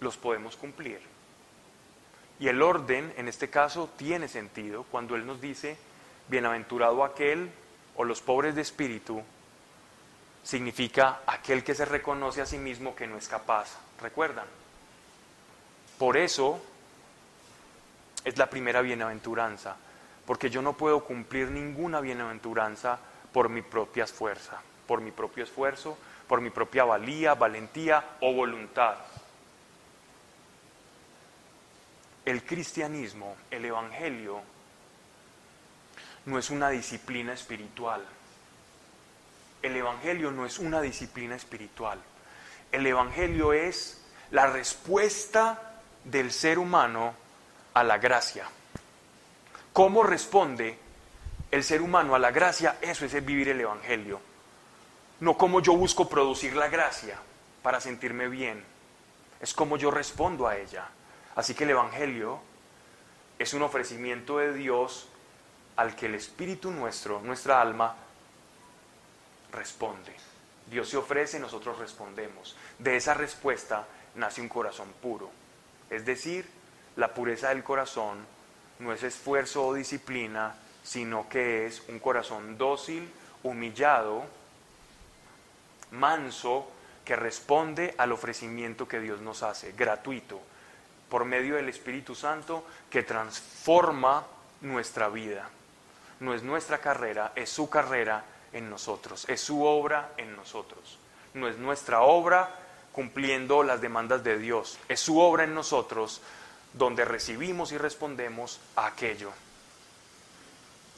[0.00, 1.02] los podemos cumplir.
[2.40, 5.76] Y el orden, en este caso, tiene sentido cuando Él nos dice,
[6.30, 7.50] bienaventurado aquel
[7.96, 9.22] o los pobres de espíritu,
[10.42, 13.76] significa aquel que se reconoce a sí mismo que no es capaz.
[14.00, 14.46] ¿Recuerdan?
[15.98, 16.60] Por eso
[18.24, 19.76] es la primera bienaventuranza,
[20.26, 22.98] porque yo no puedo cumplir ninguna bienaventuranza
[23.32, 28.96] por mi propia fuerza, por mi propio esfuerzo, por mi propia valía, valentía o voluntad.
[32.24, 34.40] El cristianismo, el Evangelio,
[36.26, 38.02] no es una disciplina espiritual.
[39.62, 41.98] El Evangelio no es una disciplina espiritual.
[42.72, 47.14] El Evangelio es la respuesta del ser humano
[47.72, 48.46] a la gracia.
[49.72, 50.78] ¿Cómo responde
[51.50, 52.76] el ser humano a la gracia?
[52.80, 54.20] Eso es vivir el Evangelio.
[55.20, 57.18] No como yo busco producir la gracia
[57.62, 58.62] para sentirme bien.
[59.40, 60.88] Es como yo respondo a ella.
[61.36, 62.40] Así que el Evangelio
[63.38, 65.08] es un ofrecimiento de Dios
[65.76, 67.96] al que el Espíritu nuestro, nuestra alma,
[69.52, 70.14] responde.
[70.70, 72.56] Dios se ofrece, nosotros respondemos.
[72.78, 75.30] De esa respuesta nace un corazón puro.
[75.90, 76.48] Es decir,
[76.96, 78.18] la pureza del corazón
[78.78, 83.10] no es esfuerzo o disciplina, sino que es un corazón dócil,
[83.42, 84.24] humillado,
[85.90, 86.70] manso,
[87.04, 90.40] que responde al ofrecimiento que Dios nos hace, gratuito,
[91.10, 94.26] por medio del Espíritu Santo que transforma
[94.62, 95.50] nuestra vida.
[96.24, 100.98] No es nuestra carrera, es su carrera en nosotros, es su obra en nosotros.
[101.34, 102.48] No es nuestra obra
[102.92, 106.22] cumpliendo las demandas de Dios, es su obra en nosotros
[106.72, 109.32] donde recibimos y respondemos a aquello.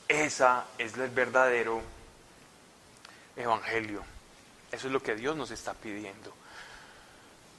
[0.06, 1.82] Esa es el verdadero
[3.34, 4.04] evangelio.
[4.70, 6.32] Eso es lo que Dios nos está pidiendo.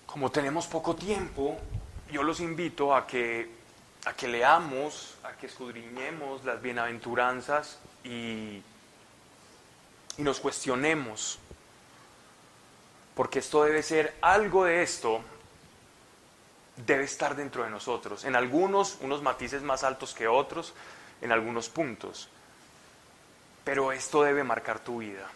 [0.05, 1.59] Como tenemos poco tiempo,
[2.13, 3.56] yo los invito a que,
[4.07, 8.61] a que leamos, a que escudriñemos las bienaventuranzas y,
[10.17, 11.39] y nos cuestionemos.
[13.15, 15.19] Porque esto debe ser, algo de esto
[16.77, 18.23] debe estar dentro de nosotros.
[18.23, 20.73] En algunos, unos matices más altos que otros,
[21.19, 22.29] en algunos puntos.
[23.65, 25.27] Pero esto debe marcar tu vida.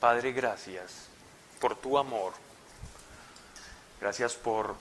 [0.00, 1.08] Padre, gracias
[1.60, 2.43] por tu amor.
[4.00, 4.74] Gracias por,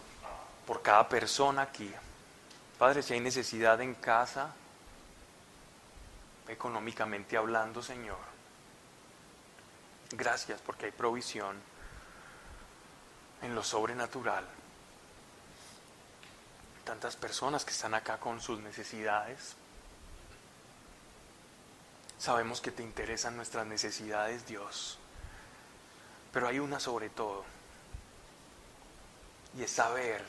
[0.65, 1.91] por cada persona aquí.
[2.77, 4.53] Padre, si hay necesidad en casa,
[6.47, 8.17] económicamente hablando, Señor.
[10.11, 11.59] Gracias porque hay provisión
[13.41, 14.45] en lo sobrenatural.
[16.85, 19.55] Tantas personas que están acá con sus necesidades.
[22.19, 24.97] Sabemos que te interesan nuestras necesidades, Dios.
[26.31, 27.43] Pero hay una sobre todo.
[29.57, 30.23] Y es saber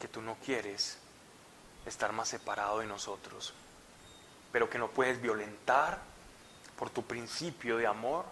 [0.00, 0.98] que tú no quieres
[1.86, 3.54] estar más separado de nosotros.
[4.52, 5.98] Pero que no puedes violentar
[6.78, 8.24] por tu principio de amor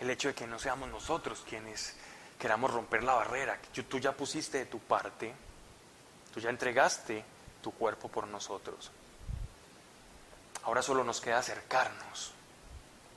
[0.00, 1.96] el hecho de que no seamos nosotros quienes
[2.38, 3.58] queramos romper la barrera.
[3.88, 5.34] Tú ya pusiste de tu parte,
[6.32, 7.24] tú ya entregaste
[7.62, 8.90] tu cuerpo por nosotros.
[10.64, 12.32] Ahora solo nos queda acercarnos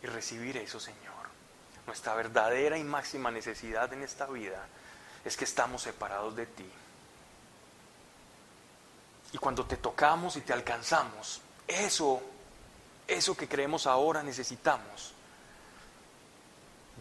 [0.01, 1.11] y recibir eso, Señor.
[1.86, 4.65] Nuestra verdadera y máxima necesidad en esta vida
[5.24, 6.69] es que estamos separados de ti.
[9.34, 12.22] Y cuando te tocamos y te alcanzamos, eso,
[13.07, 15.13] eso que creemos ahora necesitamos,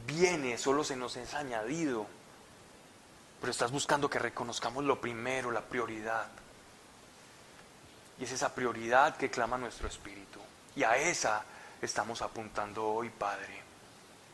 [0.06, 2.06] viene, solo se nos es añadido.
[3.40, 6.28] Pero estás buscando que reconozcamos lo primero, la prioridad.
[8.18, 10.38] Y es esa prioridad que clama nuestro espíritu.
[10.76, 11.42] Y a esa
[11.80, 13.70] estamos apuntando hoy, Padre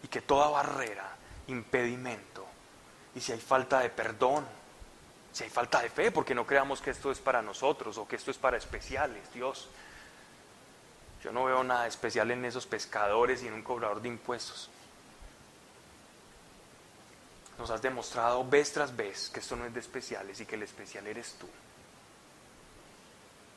[0.07, 1.17] y que toda barrera,
[1.49, 2.36] impedimento,
[3.17, 4.45] y si hay falta de perdón,
[5.33, 8.17] si hay falta de fe, porque no creamos que esto es para nosotros o que
[8.17, 9.69] esto es para especiales, Dios.
[11.25, 14.69] Yo no veo nada especial en esos pescadores y en un cobrador de impuestos.
[17.59, 20.63] Nos has demostrado vez tras vez que esto no es de especiales y que el
[20.63, 21.49] especial eres tú.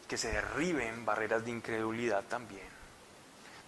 [0.08, 2.70] Que se derriben barreras de incredulidad también,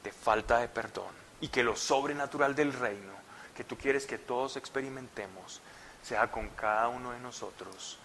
[0.05, 3.11] de falta de perdón y que lo sobrenatural del reino
[3.57, 5.61] que tú quieres que todos experimentemos
[6.03, 7.97] sea con cada uno de nosotros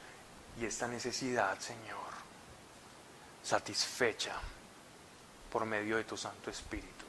[0.60, 1.96] y esta necesidad, Señor,
[3.42, 4.34] satisfecha
[5.50, 7.04] por medio de tu Santo Espíritu.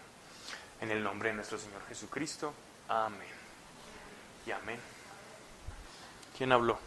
[0.81, 2.53] En el nombre de nuestro Señor Jesucristo.
[2.89, 3.27] Amén.
[4.45, 4.79] Y amén.
[6.37, 6.77] ¿Quién habló?